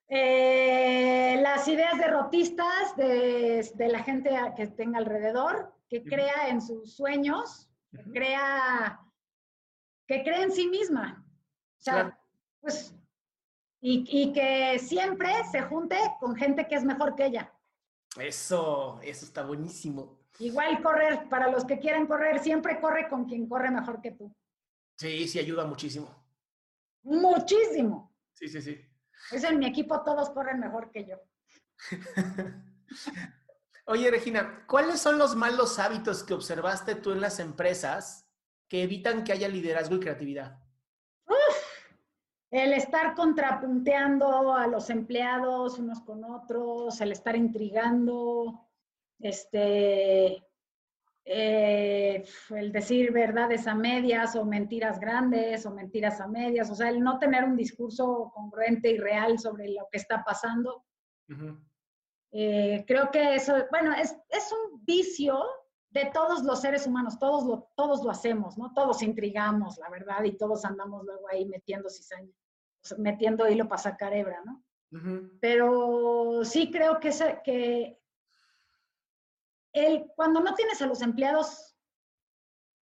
Eh, 0.08 1.40
las 1.42 1.66
ideas 1.66 1.98
derrotistas 1.98 2.94
de, 2.96 3.68
de, 3.74 3.88
la 3.88 4.04
gente 4.04 4.30
que 4.56 4.68
tenga 4.68 4.98
alrededor, 4.98 5.74
que 5.88 6.04
crea 6.04 6.48
en 6.48 6.62
sus 6.62 6.94
sueños, 6.94 7.68
que 7.90 8.04
crea, 8.12 9.00
que 10.06 10.22
crea 10.22 10.42
en 10.42 10.52
sí 10.52 10.68
misma. 10.68 11.26
O 11.80 11.82
sea, 11.82 12.20
pues, 12.60 12.94
y, 13.86 14.02
y, 14.08 14.32
que 14.32 14.78
siempre 14.78 15.30
se 15.52 15.60
junte 15.60 15.98
con 16.18 16.34
gente 16.34 16.66
que 16.66 16.74
es 16.74 16.84
mejor 16.84 17.14
que 17.14 17.26
ella. 17.26 17.52
Eso, 18.18 18.98
eso 19.02 19.26
está 19.26 19.44
buenísimo. 19.44 20.20
Igual 20.38 20.82
correr, 20.82 21.28
para 21.28 21.50
los 21.50 21.66
que 21.66 21.78
quieran 21.78 22.06
correr, 22.06 22.38
siempre 22.38 22.80
corre 22.80 23.10
con 23.10 23.26
quien 23.26 23.46
corre 23.46 23.70
mejor 23.70 24.00
que 24.00 24.12
tú. 24.12 24.34
Sí, 24.96 25.28
sí, 25.28 25.38
ayuda 25.38 25.66
muchísimo. 25.66 26.08
Muchísimo. 27.02 28.16
Sí, 28.32 28.48
sí, 28.48 28.62
sí. 28.62 28.80
Es 29.30 29.44
en 29.44 29.58
mi 29.58 29.66
equipo 29.66 30.02
todos 30.02 30.30
corren 30.30 30.60
mejor 30.60 30.90
que 30.90 31.04
yo. 31.04 31.18
Oye, 33.84 34.10
Regina, 34.10 34.64
¿cuáles 34.66 34.98
son 34.98 35.18
los 35.18 35.36
malos 35.36 35.78
hábitos 35.78 36.24
que 36.24 36.32
observaste 36.32 36.94
tú 36.94 37.12
en 37.12 37.20
las 37.20 37.38
empresas 37.38 38.26
que 38.66 38.82
evitan 38.82 39.24
que 39.24 39.32
haya 39.32 39.46
liderazgo 39.46 39.96
y 39.96 40.00
creatividad? 40.00 40.63
El 42.54 42.72
estar 42.72 43.16
contrapunteando 43.16 44.54
a 44.54 44.68
los 44.68 44.88
empleados 44.88 45.80
unos 45.80 46.00
con 46.02 46.22
otros, 46.22 47.00
el 47.00 47.10
estar 47.10 47.34
intrigando, 47.34 48.68
este, 49.18 50.40
eh, 51.24 52.24
el 52.50 52.70
decir 52.70 53.10
verdades 53.10 53.66
a 53.66 53.74
medias 53.74 54.36
o 54.36 54.44
mentiras 54.44 55.00
grandes 55.00 55.66
o 55.66 55.72
mentiras 55.72 56.20
a 56.20 56.28
medias, 56.28 56.70
o 56.70 56.76
sea, 56.76 56.90
el 56.90 57.00
no 57.00 57.18
tener 57.18 57.42
un 57.42 57.56
discurso 57.56 58.30
congruente 58.32 58.88
y 58.88 58.98
real 58.98 59.36
sobre 59.40 59.70
lo 59.70 59.88
que 59.90 59.98
está 59.98 60.22
pasando. 60.22 60.84
Eh, 62.30 62.84
creo 62.86 63.10
que 63.10 63.34
eso, 63.34 63.56
bueno, 63.72 63.94
es, 63.94 64.16
es, 64.28 64.52
un 64.52 64.84
vicio 64.84 65.42
de 65.90 66.08
todos 66.14 66.44
los 66.44 66.60
seres 66.60 66.86
humanos, 66.86 67.18
todos 67.18 67.44
lo, 67.46 67.68
todos 67.74 68.04
lo 68.04 68.12
hacemos, 68.12 68.56
¿no? 68.56 68.72
Todos 68.72 69.02
intrigamos, 69.02 69.76
la 69.78 69.90
verdad, 69.90 70.22
y 70.22 70.36
todos 70.36 70.64
andamos 70.64 71.04
luego 71.04 71.28
ahí 71.28 71.46
metiendo 71.46 71.90
cizaña, 71.90 72.30
metiendo 72.98 73.48
hilo 73.48 73.68
para 73.68 73.82
sacar 73.82 74.12
hebra, 74.12 74.42
¿no? 74.44 74.64
Pero 75.40 76.44
sí 76.44 76.70
creo 76.70 77.00
que, 77.00 77.10
que 77.44 77.98
el, 79.72 80.06
cuando 80.14 80.40
no 80.40 80.54
tienes 80.54 80.80
a 80.82 80.86
los 80.86 81.02
empleados, 81.02 81.76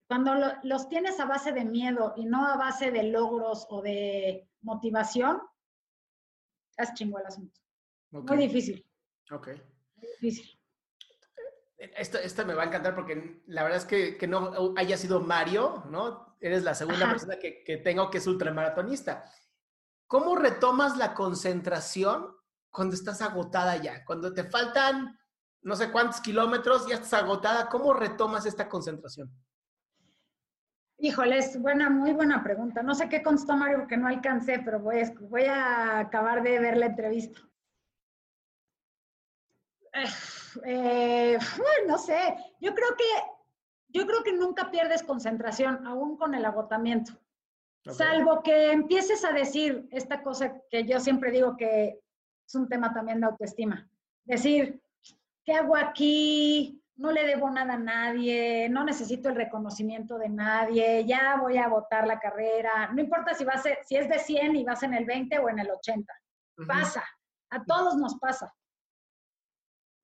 cuando 0.08 0.34
los 0.62 0.88
tienes 0.88 1.20
a 1.20 1.26
base 1.26 1.52
de 1.52 1.66
miedo 1.66 2.14
y 2.16 2.24
no 2.24 2.46
a 2.46 2.56
base 2.56 2.90
de 2.90 3.02
logros 3.02 3.66
o 3.68 3.82
de 3.82 4.48
motivación, 4.62 5.42
es 6.76 6.94
chingo 6.94 7.18
el 7.18 7.26
asunto. 7.26 7.60
Muy 8.10 8.36
difícil. 8.38 8.86
Ok. 9.30 9.48
Muy 9.96 10.08
difícil. 10.20 10.58
Esto, 11.76 12.18
esto, 12.18 12.44
me 12.44 12.54
va 12.54 12.62
a 12.62 12.66
encantar 12.66 12.94
porque 12.94 13.42
la 13.46 13.62
verdad 13.62 13.78
es 13.78 13.84
que, 13.84 14.16
que 14.16 14.26
no 14.26 14.74
haya 14.76 14.96
sido 14.96 15.20
Mario, 15.20 15.84
¿no? 15.90 16.36
Eres 16.40 16.62
la 16.62 16.74
segunda 16.74 17.10
persona 17.10 17.38
que, 17.38 17.62
que 17.62 17.76
tengo 17.76 18.10
que 18.10 18.18
es 18.18 18.26
ultramaratonista. 18.26 19.30
¿Cómo 20.10 20.34
retomas 20.34 20.96
la 20.96 21.14
concentración 21.14 22.34
cuando 22.68 22.96
estás 22.96 23.22
agotada 23.22 23.76
ya? 23.76 24.04
Cuando 24.04 24.34
te 24.34 24.42
faltan 24.42 25.16
no 25.62 25.76
sé 25.76 25.92
cuántos 25.92 26.20
kilómetros, 26.20 26.88
ya 26.88 26.96
estás 26.96 27.14
agotada. 27.14 27.68
¿Cómo 27.68 27.94
retomas 27.94 28.44
esta 28.44 28.68
concentración? 28.68 29.30
Híjole, 30.98 31.38
es 31.38 31.56
buena, 31.62 31.88
muy 31.90 32.12
buena 32.12 32.42
pregunta. 32.42 32.82
No 32.82 32.96
sé 32.96 33.08
qué 33.08 33.22
constó 33.22 33.56
Mario 33.56 33.78
porque 33.78 33.96
no 33.96 34.08
alcancé, 34.08 34.58
pero 34.64 34.80
voy 34.80 34.98
a, 34.98 35.12
voy 35.20 35.44
a 35.44 36.00
acabar 36.00 36.42
de 36.42 36.58
ver 36.58 36.76
la 36.76 36.86
entrevista. 36.86 37.40
Eh, 40.64 41.38
no 41.86 41.96
sé, 41.96 42.34
yo 42.60 42.74
creo 42.74 42.96
que 42.98 43.04
yo 43.86 44.04
creo 44.04 44.24
que 44.24 44.32
nunca 44.32 44.68
pierdes 44.72 45.04
concentración, 45.04 45.86
aún 45.86 46.16
con 46.16 46.34
el 46.34 46.44
agotamiento. 46.44 47.12
Salvo 47.84 48.42
que 48.42 48.72
empieces 48.72 49.24
a 49.24 49.32
decir 49.32 49.88
esta 49.90 50.22
cosa 50.22 50.60
que 50.70 50.84
yo 50.84 51.00
siempre 51.00 51.30
digo 51.30 51.56
que 51.56 51.98
es 52.46 52.54
un 52.54 52.68
tema 52.68 52.92
también 52.92 53.20
de 53.20 53.26
autoestima. 53.26 53.88
Decir, 54.24 54.82
¿qué 55.44 55.54
hago 55.54 55.76
aquí? 55.76 56.82
No 56.96 57.10
le 57.10 57.24
debo 57.24 57.48
nada 57.48 57.74
a 57.74 57.78
nadie, 57.78 58.68
no 58.68 58.84
necesito 58.84 59.30
el 59.30 59.36
reconocimiento 59.36 60.18
de 60.18 60.28
nadie, 60.28 61.06
ya 61.06 61.36
voy 61.40 61.56
a 61.56 61.68
votar 61.68 62.06
la 62.06 62.20
carrera. 62.20 62.90
No 62.92 63.00
importa 63.00 63.32
si, 63.32 63.44
vas 63.44 63.62
si 63.86 63.96
es 63.96 64.08
de 64.08 64.18
100 64.18 64.56
y 64.56 64.64
vas 64.64 64.82
en 64.82 64.92
el 64.92 65.06
20 65.06 65.38
o 65.38 65.48
en 65.48 65.60
el 65.60 65.70
80. 65.70 66.12
Pasa, 66.66 67.02
a 67.48 67.64
todos 67.64 67.96
nos 67.96 68.18
pasa. 68.18 68.54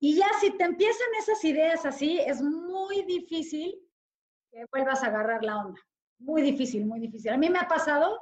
Y 0.00 0.16
ya 0.16 0.28
si 0.40 0.56
te 0.56 0.64
empiezan 0.64 1.08
esas 1.18 1.44
ideas 1.44 1.84
así, 1.84 2.18
es 2.18 2.40
muy 2.40 3.02
difícil 3.02 3.78
que 4.50 4.64
vuelvas 4.72 5.02
a 5.02 5.08
agarrar 5.08 5.42
la 5.42 5.58
onda. 5.58 5.80
Muy 6.18 6.42
difícil, 6.42 6.86
muy 6.86 7.00
difícil. 7.00 7.32
A 7.32 7.36
mí 7.36 7.50
me 7.50 7.58
ha 7.58 7.68
pasado, 7.68 8.20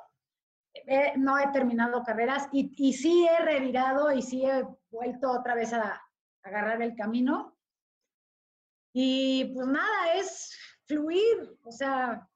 no 1.16 1.38
he 1.38 1.49
terminado 1.53 2.03
carreras 2.03 2.49
y, 2.53 2.72
y 2.76 2.92
sí 2.92 3.26
he 3.26 3.45
revirado 3.45 4.12
y 4.12 4.22
sí 4.22 4.45
he 4.45 4.64
vuelto 4.90 5.30
otra 5.30 5.55
vez 5.55 5.72
a, 5.72 6.01
agarrar 6.45 6.82
el 6.82 6.95
camino. 6.95 7.57
Y 8.92 9.47
pues 9.55 9.66
nada, 9.66 10.14
es 10.14 10.57
fluir, 10.86 11.59
o 11.64 11.72
sea, 11.72 12.28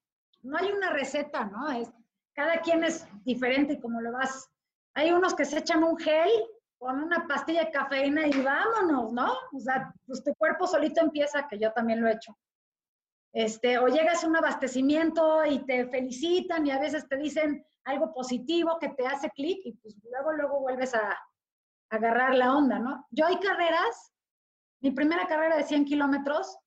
no 0.42 0.58
hay 0.58 0.72
una 0.72 0.90
receta, 0.90 1.44
¿no? 1.44 1.70
Es, 1.70 1.92
cada 2.34 2.60
quien 2.60 2.82
es 2.82 3.06
diferente 3.24 3.80
como 3.80 4.00
lo 4.00 4.12
vas 4.12 4.50
Hay 4.94 5.12
unos 5.12 5.34
que 5.34 5.44
se 5.44 5.58
echan 5.58 5.84
un 5.84 5.96
gel 5.98 6.30
con 6.78 7.00
una 7.02 7.26
pastilla 7.26 7.64
de 7.64 7.70
cafeína 7.70 8.26
y 8.26 8.40
vámonos, 8.40 9.12
¿no? 9.12 9.32
O 9.52 9.60
sea, 9.60 9.92
pues 10.06 10.22
tu 10.24 10.34
cuerpo 10.34 10.66
solito 10.66 11.00
empieza, 11.00 11.46
que 11.46 11.58
yo 11.58 11.72
también 11.72 12.00
lo 12.00 12.08
he 12.08 12.12
hecho. 12.12 12.36
Este, 13.32 13.78
o 13.78 13.88
llegas 13.88 14.24
a 14.24 14.26
un 14.26 14.36
abastecimiento 14.36 15.44
y 15.44 15.64
te 15.66 15.86
felicitan 15.88 16.66
y 16.66 16.70
a 16.70 16.78
veces 16.78 17.06
te 17.08 17.16
dicen 17.16 17.64
algo 17.84 18.12
positivo 18.12 18.78
que 18.78 18.88
te 18.90 19.06
hace 19.06 19.30
clic 19.30 19.60
y 19.64 19.72
pues 19.72 19.96
luego, 20.02 20.32
luego 20.32 20.60
vuelves 20.60 20.94
a, 20.94 21.16
agarrar 21.90 22.34
la 22.34 22.54
onda, 22.54 22.78
¿no? 22.78 23.06
Yo 23.10 23.26
hay 23.26 23.38
carreras, 23.38 24.12
mi 24.80 24.90
primera 24.90 25.26
carrera 25.26 25.56
de 25.56 25.64
100 25.64 25.84
kilómetros, 25.86 26.58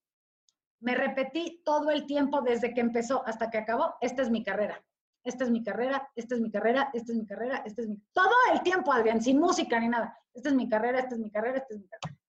me 0.80 0.96
repetí 0.96 1.62
todo 1.64 1.92
el 1.92 2.08
tiempo 2.08 2.42
desde 2.42 2.74
que 2.74 2.82
empezó 2.82 3.26
hasta 3.28 3.50
que 3.50 3.60
acabó, 3.60 3.96
esta 4.02 4.24
es 4.24 4.32
mi 4.32 4.44
carrera, 4.44 4.84
esta 5.24 5.44
es 5.44 5.52
mi 5.52 5.64
carrera, 5.64 6.10
esta 6.16 6.36
es 6.36 6.42
mi 6.42 6.50
carrera, 6.50 6.90
esta 6.94 7.12
es 7.12 7.18
mi 7.20 7.26
carrera, 7.28 7.62
esta 7.66 7.82
es 7.84 7.88
mi... 7.88 7.98
Todo 8.12 8.34
el 8.52 8.62
tiempo, 8.64 8.92
Adrián, 8.92 9.22
sin 9.22 9.40
música 9.40 9.80
ni 9.80 9.88
nada. 9.88 10.18
Esta 10.34 10.50
es 10.50 10.56
mi 10.56 10.68
carrera, 10.68 11.00
esta 11.00 11.14
es 11.14 11.22
mi 11.22 11.30
carrera, 11.30 11.58
esta 11.58 11.74
es 11.76 11.80
mi 11.80 11.88
carrera. 11.88 12.20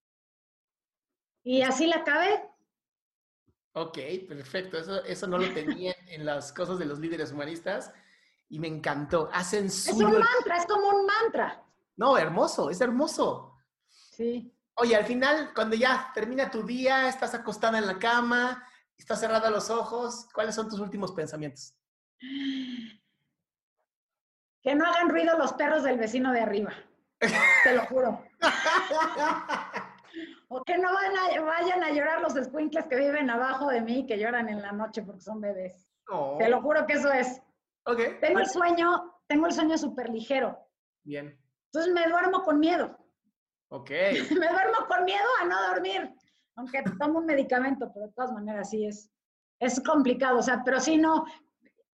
Y 1.45 1.63
así 1.63 1.87
la 1.87 1.97
acabé. 1.97 2.52
Ok, 3.75 3.99
perfecto. 4.29 4.79
Eso, 4.79 5.03
eso 5.05 5.27
no 5.27 5.39
lo 5.39 5.53
tenía 5.53 5.95
en 6.09 6.27
las 6.27 6.53
cosas 6.53 6.79
de 6.79 6.85
los 6.85 6.99
líderes 6.99 7.33
humanistas 7.33 7.93
y 8.49 8.59
me 8.59 8.69
encantó. 8.69 9.31
Hacen 9.33 9.67
Es 9.67 9.89
un 9.89 10.05
mantra, 10.05 10.57
es 10.59 10.67
como 10.67 10.89
un 10.89 11.07
mantra. 11.07 11.65
No, 11.97 12.19
hermoso, 12.19 12.71
es 12.71 12.81
hermoso. 12.81 13.57
Sí. 13.89 14.53
Oye, 14.75 14.97
al 14.97 15.05
final, 15.05 15.53
cuando 15.55 15.77
ya 15.77 16.11
termina 16.15 16.51
tu 16.51 16.63
día, 16.63 17.09
estás 17.09 17.35
acostada 17.35 17.79
en 17.79 17.87
la 17.87 17.99
cama, 17.99 18.67
estás 18.97 19.21
cerrada 19.21 19.51
los 19.51 19.71
ojos, 19.71 20.29
¿cuáles 20.33 20.55
son 20.55 20.69
tus 20.69 20.81
últimos 20.81 21.13
pensamientos? 21.13 21.75
Que 24.63 24.75
no 24.75 24.87
hagan 24.87 25.09
ruido 25.09 25.37
los 25.39 25.53
perros 25.55 25.83
del 25.83 25.99
vecino 25.99 26.33
de 26.33 26.41
arriba. 26.41 26.73
Te 27.19 27.75
lo 27.75 27.85
juro. 27.87 28.25
O 30.55 30.63
que 30.65 30.77
no 30.77 30.89
van 30.93 31.17
a- 31.17 31.41
vayan 31.43 31.83
a 31.83 31.91
llorar 31.91 32.21
los 32.21 32.37
escuincles 32.37 32.87
que 32.87 32.97
viven 32.97 33.31
abajo 33.31 33.69
de 33.69 33.81
mí, 33.81 34.07
que 34.07 34.19
lloran 34.19 34.49
en 34.51 34.61
la 34.61 34.73
noche 34.73 35.03
porque 35.03 35.21
son 35.23 35.41
bebés. 35.41 35.89
Oh, 36.09 36.37
Te 36.39 36.49
lo 36.49 36.61
juro 36.61 36.85
que 36.87 36.95
eso 36.95 37.11
es. 37.11 37.41
Ok. 37.87 38.21
Tengo 38.21 38.39
el 38.41 38.47
sueño, 38.47 39.15
tengo 39.27 39.47
el 39.47 39.53
sueño 39.53 39.79
súper 39.79 40.11
ligero. 40.11 40.59
Bien. 41.05 41.39
Entonces 41.73 41.95
me 41.95 42.07
duermo 42.07 42.43
con 42.43 42.59
miedo. 42.61 42.99
Ok. 43.69 43.91
me 44.39 44.49
duermo 44.49 44.87
con 44.89 45.05
miedo 45.05 45.25
a 45.41 45.47
no 45.47 45.69
dormir. 45.69 46.13
Aunque 46.57 46.83
tomo 46.99 47.21
un 47.21 47.27
medicamento, 47.27 47.91
pero 47.95 48.09
de 48.09 48.13
todas 48.13 48.31
maneras 48.33 48.69
sí 48.69 48.85
es, 48.87 49.11
es 49.59 49.81
complicado. 49.83 50.39
O 50.39 50.43
sea, 50.43 50.63
pero 50.63 50.81
sí 50.81 50.99
no, 50.99 51.25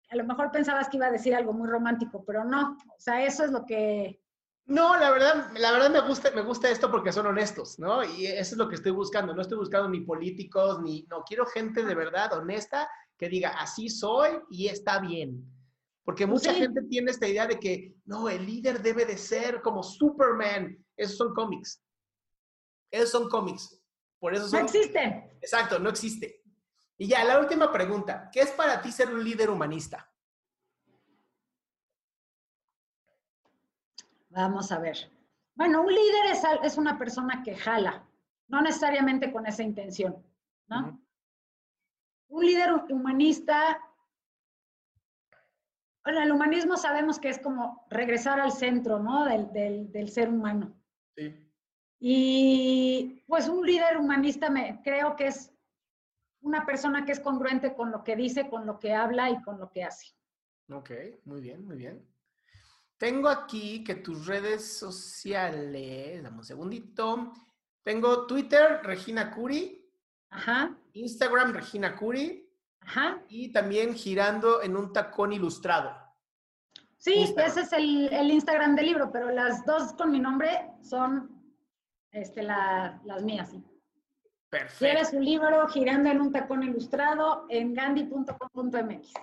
a 0.10 0.16
lo 0.16 0.24
mejor 0.24 0.50
pensabas 0.52 0.90
que 0.90 0.98
iba 0.98 1.06
a 1.06 1.12
decir 1.12 1.36
algo 1.36 1.54
muy 1.54 1.70
romántico, 1.70 2.24
pero 2.26 2.44
no. 2.44 2.72
O 2.72 3.00
sea, 3.00 3.24
eso 3.24 3.44
es 3.46 3.52
lo 3.52 3.66
que, 3.68 4.20
No, 4.68 4.98
la 4.98 5.12
verdad, 5.12 5.50
la 5.58 5.72
verdad 5.72 5.90
me 5.90 6.02
gusta, 6.02 6.30
me 6.32 6.42
gusta 6.42 6.70
esto 6.70 6.92
porque 6.92 7.14
son 7.14 7.26
honestos, 7.26 7.80
¿no? 7.80 8.04
Y 8.04 8.26
eso 8.28 8.54
es 8.54 8.58
lo 8.58 8.68
que 8.68 8.76
estoy 8.76 8.92
buscando. 8.92 9.34
No 9.34 9.42
estoy 9.42 9.58
buscando 9.58 9.88
ni 9.90 10.02
políticos, 10.02 10.82
ni, 10.82 11.04
no, 11.10 11.24
quiero 11.24 11.46
gente 11.46 11.84
de 11.86 11.96
verdad 11.96 12.34
honesta 12.34 12.90
que 13.18 13.30
diga, 13.30 13.52
así 13.60 13.90
soy 13.90 14.32
y 14.50 14.68
está 14.68 15.00
bien. 15.00 15.46
Porque 16.04 16.26
mucha 16.26 16.54
Sí. 16.54 16.60
gente 16.60 16.82
tiene 16.84 17.12
esta 17.12 17.28
idea 17.28 17.48
de 17.48 17.60
que, 17.60 17.96
no, 18.06 18.28
el 18.30 18.46
líder 18.46 18.82
debe 18.82 19.06
de 19.06 19.18
ser 19.18 19.62
como 19.62 19.84
Superman. 19.84 20.78
Esos 20.98 21.18
son 21.18 21.34
cómics. 21.34 21.82
Esos 22.92 23.12
son 23.12 23.30
cómics. 23.30 23.82
Por 24.20 24.34
eso 24.34 24.50
no 24.52 24.64
existe. 24.66 25.38
Exacto, 25.42 25.80
no 25.80 25.90
existe. 25.90 26.42
Y 26.98 27.08
ya, 27.08 27.24
la 27.24 27.40
última 27.40 27.72
pregunta. 27.72 28.30
¿Qué 28.34 28.42
es 28.42 28.52
para 28.52 28.82
ti 28.82 28.92
ser 28.92 29.14
un 29.14 29.24
líder 29.24 29.50
humanista? 29.50 30.07
Vamos 34.38 34.72
a 34.72 34.78
ver. 34.78 34.96
Bueno, 35.56 35.82
un 35.82 35.88
líder 35.92 36.28
es, 36.32 36.44
es 36.64 36.78
una 36.78 37.00
persona 37.00 37.42
que 37.44 37.56
jala, 37.56 38.08
no 38.48 38.62
necesariamente 38.62 39.32
con 39.32 39.48
esa 39.48 39.64
intención, 39.64 40.24
¿no? 40.68 41.02
Un 42.30 42.46
líder 42.46 42.70
hu- 42.70 42.92
humanista, 42.92 43.82
bueno, 46.04 46.22
el 46.22 46.32
humanismo 46.32 46.78
sabemos 46.78 47.18
que 47.20 47.30
es 47.30 47.40
como 47.40 47.86
regresar 47.90 48.40
al 48.40 48.52
centro, 48.52 49.00
¿no? 49.00 49.26
Del, 49.26 49.52
del- 49.52 49.92
del 49.92 50.10
ser 50.10 50.30
humano. 50.30 50.72
Sí. 51.16 51.34
Y 52.00 53.24
pues 53.28 53.50
un 53.50 53.66
líder 53.66 53.98
humanista 53.98 54.52
me 54.52 54.82
creo 54.84 55.16
que 55.16 55.28
es 55.28 55.52
una 56.42 56.64
persona 56.64 57.06
que 57.06 57.12
es 57.14 57.20
congruente 57.20 57.74
con 57.74 57.90
lo 57.92 58.04
que 58.04 58.16
dice, 58.16 58.48
con 58.50 58.68
lo 58.68 58.78
que 58.78 58.94
habla 58.94 59.32
y 59.32 59.42
con 59.42 59.60
lo 59.60 59.72
que 59.72 59.84
hace. 59.84 60.14
Ok, 60.72 60.92
muy 61.26 61.42
bien, 61.42 61.66
muy 61.66 61.76
bien. 61.78 62.06
Tengo 62.98 63.30
aquí 63.30 63.84
que 63.84 63.96
tus 63.96 64.26
redes 64.26 64.78
sociales, 64.78 66.24
dame 66.24 66.38
un 66.38 66.44
segundito. 66.44 67.34
Tengo 67.84 68.26
Twitter, 68.26 68.80
Regina 68.84 69.32
Curi, 69.34 69.84
Ajá, 70.30 70.76
Instagram, 70.94 71.54
Regina 71.54 71.96
Curi, 71.96 72.50
ajá. 72.82 73.22
y 73.30 73.52
también 73.54 73.94
girando 73.94 74.62
en 74.62 74.76
un 74.76 74.92
tacón 74.92 75.32
ilustrado. 75.32 75.96
Sí, 76.98 77.14
Instagram. 77.14 77.52
ese 77.52 77.62
es 77.62 77.74
el, 77.74 78.12
el 78.12 78.32
Instagram 78.32 78.76
del 78.76 78.88
libro, 78.88 79.12
pero 79.12 79.30
las 79.30 79.64
dos 79.66 79.94
con 79.94 80.12
mi 80.12 80.20
nombre 80.20 80.72
son 80.82 81.30
este, 82.12 82.42
la- 82.44 83.00
las 83.06 83.24
mías. 83.24 83.52
Sí. 83.52 83.64
Perfecto. 84.50 84.80
Quieres 84.80 85.14
un 85.14 85.24
libro 85.24 85.68
girando 85.68 86.10
en 86.10 86.20
un 86.22 86.32
tacón 86.32 86.64
ilustrado 86.64 87.46
en 87.50 87.74
gandhi.com.mx. 87.74 89.14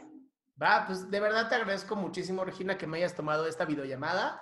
Va, 0.60 0.86
pues 0.86 1.10
de 1.10 1.20
verdad 1.20 1.48
te 1.48 1.56
agradezco 1.56 1.96
muchísimo, 1.96 2.44
Regina, 2.44 2.78
que 2.78 2.86
me 2.86 2.98
hayas 2.98 3.14
tomado 3.14 3.46
esta 3.46 3.64
videollamada. 3.64 4.40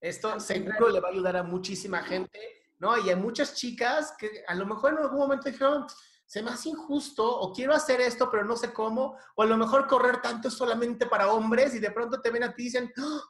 Esto 0.00 0.38
seguro 0.38 0.90
le 0.90 1.00
va 1.00 1.08
a 1.08 1.12
ayudar 1.12 1.36
a 1.36 1.42
muchísima 1.42 2.02
gente, 2.02 2.38
¿no? 2.78 2.98
Y 2.98 3.10
a 3.10 3.16
muchas 3.16 3.54
chicas 3.54 4.14
que 4.18 4.44
a 4.46 4.54
lo 4.54 4.66
mejor 4.66 4.92
en 4.92 4.98
algún 4.98 5.18
momento 5.18 5.48
dijeron, 5.48 5.86
se 6.26 6.42
me 6.42 6.50
hace 6.50 6.70
injusto 6.70 7.24
o 7.24 7.52
quiero 7.52 7.72
hacer 7.72 8.00
esto, 8.00 8.30
pero 8.30 8.44
no 8.44 8.56
sé 8.56 8.72
cómo, 8.72 9.16
o 9.34 9.42
a 9.42 9.46
lo 9.46 9.56
mejor 9.56 9.86
correr 9.86 10.20
tanto 10.20 10.48
es 10.48 10.54
solamente 10.54 11.06
para 11.06 11.32
hombres 11.32 11.74
y 11.74 11.78
de 11.78 11.90
pronto 11.90 12.20
te 12.20 12.30
ven 12.30 12.44
a 12.44 12.54
ti 12.54 12.62
y 12.62 12.64
dicen, 12.66 12.92
¡Ah! 12.98 13.20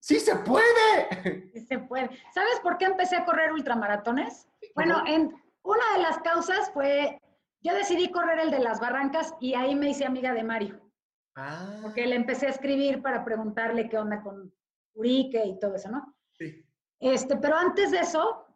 ¡sí 0.00 0.20
se 0.20 0.36
puede! 0.36 1.50
Sí 1.52 1.66
se 1.66 1.78
puede. 1.78 2.10
¿Sabes 2.32 2.60
por 2.62 2.78
qué 2.78 2.86
empecé 2.86 3.16
a 3.16 3.24
correr 3.24 3.52
ultramaratones? 3.52 4.48
Bueno, 4.74 5.02
en, 5.06 5.34
una 5.62 5.92
de 5.96 6.02
las 6.02 6.18
causas 6.18 6.70
fue, 6.72 7.18
yo 7.60 7.74
decidí 7.74 8.10
correr 8.10 8.38
el 8.38 8.50
de 8.50 8.60
las 8.60 8.80
barrancas 8.80 9.34
y 9.40 9.54
ahí 9.54 9.74
me 9.74 9.90
hice 9.90 10.04
amiga 10.04 10.32
de 10.32 10.44
Mario, 10.44 10.80
Ah, 11.36 11.78
porque 11.82 12.06
le 12.06 12.14
empecé 12.16 12.46
a 12.46 12.50
escribir 12.50 13.02
para 13.02 13.24
preguntarle 13.24 13.88
qué 13.88 13.98
onda 13.98 14.22
con 14.22 14.52
Urique 14.94 15.44
y 15.44 15.58
todo 15.58 15.74
eso, 15.74 15.90
¿no? 15.90 16.14
sí. 16.32 16.64
Este, 17.00 17.36
pero 17.36 17.56
antes 17.56 17.90
de 17.90 17.98
eso, 17.98 18.46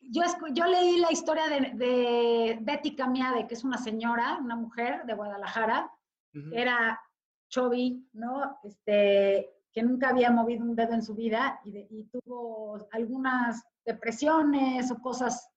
yo, 0.00 0.22
yo 0.52 0.64
leí 0.66 0.98
la 0.98 1.10
historia 1.10 1.48
de, 1.48 1.72
de 1.74 2.58
Betty 2.60 2.94
Camiade, 2.94 3.46
que 3.46 3.54
es 3.54 3.64
una 3.64 3.78
señora, 3.78 4.38
una 4.40 4.56
mujer 4.56 5.04
de 5.04 5.14
Guadalajara, 5.14 5.90
era 6.52 7.00
chovi, 7.48 8.08
¿no? 8.12 8.58
Este, 8.62 9.50
que 9.72 9.82
nunca 9.82 10.10
había 10.10 10.30
movido 10.30 10.62
un 10.64 10.76
dedo 10.76 10.92
en 10.94 11.02
su 11.02 11.14
vida 11.14 11.60
y, 11.64 11.72
de- 11.72 11.86
y 11.90 12.04
tuvo 12.04 12.86
algunas 12.92 13.64
depresiones 13.84 14.90
o 14.92 15.00
cosas. 15.00 15.50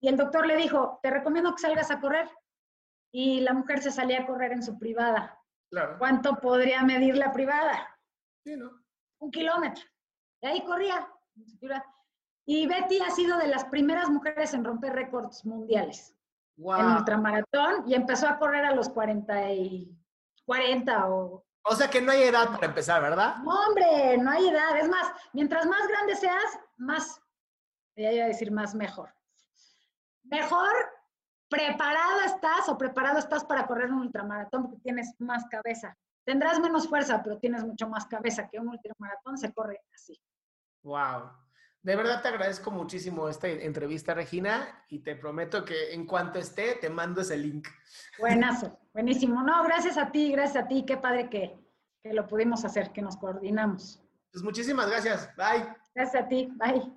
Y 0.00 0.08
el 0.08 0.16
doctor 0.16 0.46
le 0.46 0.56
dijo, 0.56 1.00
te 1.02 1.10
recomiendo 1.10 1.52
que 1.54 1.62
salgas 1.62 1.90
a 1.90 2.00
correr. 2.00 2.28
Y 3.10 3.40
la 3.40 3.54
mujer 3.54 3.80
se 3.82 3.90
salía 3.90 4.20
a 4.22 4.26
correr 4.26 4.52
en 4.52 4.62
su 4.62 4.78
privada. 4.78 5.36
Claro. 5.74 5.96
¿Cuánto 5.98 6.36
podría 6.36 6.84
medir 6.84 7.16
la 7.16 7.32
privada? 7.32 7.88
Sí, 8.44 8.56
¿no? 8.56 8.70
un 9.18 9.30
kilómetro. 9.32 9.82
Y 10.40 10.46
ahí 10.46 10.64
corría. 10.64 11.08
Y 12.46 12.66
Betty 12.68 13.00
ha 13.00 13.10
sido 13.10 13.38
de 13.38 13.48
las 13.48 13.64
primeras 13.64 14.08
mujeres 14.08 14.54
en 14.54 14.64
romper 14.64 14.92
récords 14.92 15.44
mundiales 15.44 16.14
en 16.56 16.62
Wow. 16.62 16.98
ultramaratón 16.98 17.88
y 17.88 17.94
empezó 17.94 18.28
a 18.28 18.38
correr 18.38 18.64
a 18.66 18.74
los 18.74 18.88
40 18.88 19.50
y 19.52 19.90
40 20.44 21.08
o... 21.08 21.44
O 21.64 21.74
sea 21.74 21.90
que 21.90 22.00
no 22.00 22.12
hay 22.12 22.22
edad 22.22 22.52
para 22.52 22.66
empezar, 22.66 23.02
¿verdad? 23.02 23.36
No, 23.38 23.50
hombre, 23.66 24.16
no 24.18 24.30
hay 24.30 24.46
edad. 24.46 24.76
Es 24.78 24.88
más, 24.88 25.10
mientras 25.32 25.66
más 25.66 25.88
grande 25.88 26.14
seas, 26.14 26.58
más, 26.76 27.20
ya 27.96 28.12
iba 28.12 28.26
a 28.26 28.28
decir 28.28 28.52
más 28.52 28.74
mejor. 28.76 29.12
Mejor 30.22 30.72
preparada 31.48 32.24
estás 32.26 32.68
o 32.68 32.78
preparado 32.78 33.18
estás 33.18 33.44
para 33.44 33.66
correr 33.66 33.90
un 33.90 34.00
ultramaratón 34.00 34.62
porque 34.62 34.80
tienes 34.82 35.14
más 35.18 35.44
cabeza. 35.46 35.96
Tendrás 36.24 36.58
menos 36.60 36.88
fuerza, 36.88 37.22
pero 37.22 37.38
tienes 37.38 37.64
mucho 37.64 37.88
más 37.88 38.06
cabeza 38.06 38.48
que 38.48 38.58
un 38.58 38.68
ultramaratón 38.68 39.36
se 39.36 39.52
corre 39.52 39.80
así. 39.94 40.18
Wow. 40.82 41.30
De 41.82 41.96
verdad 41.96 42.22
te 42.22 42.28
agradezco 42.28 42.70
muchísimo 42.70 43.28
esta 43.28 43.46
entrevista, 43.46 44.14
Regina, 44.14 44.86
y 44.88 45.00
te 45.00 45.16
prometo 45.16 45.66
que 45.66 45.92
en 45.92 46.06
cuanto 46.06 46.38
esté, 46.38 46.76
te 46.76 46.88
mando 46.88 47.20
ese 47.20 47.36
link. 47.36 47.68
Buenazo, 48.18 48.78
buenísimo. 48.94 49.42
No, 49.42 49.62
gracias 49.64 49.98
a 49.98 50.10
ti, 50.10 50.32
gracias 50.32 50.64
a 50.64 50.66
ti. 50.66 50.86
Qué 50.86 50.96
padre 50.96 51.28
que, 51.28 51.58
que 52.02 52.14
lo 52.14 52.26
pudimos 52.26 52.64
hacer, 52.64 52.90
que 52.90 53.02
nos 53.02 53.18
coordinamos. 53.18 54.02
Pues 54.32 54.42
muchísimas 54.42 54.88
gracias. 54.88 55.30
Bye. 55.36 55.76
Gracias 55.94 56.24
a 56.24 56.26
ti. 56.26 56.50
Bye. 56.56 56.96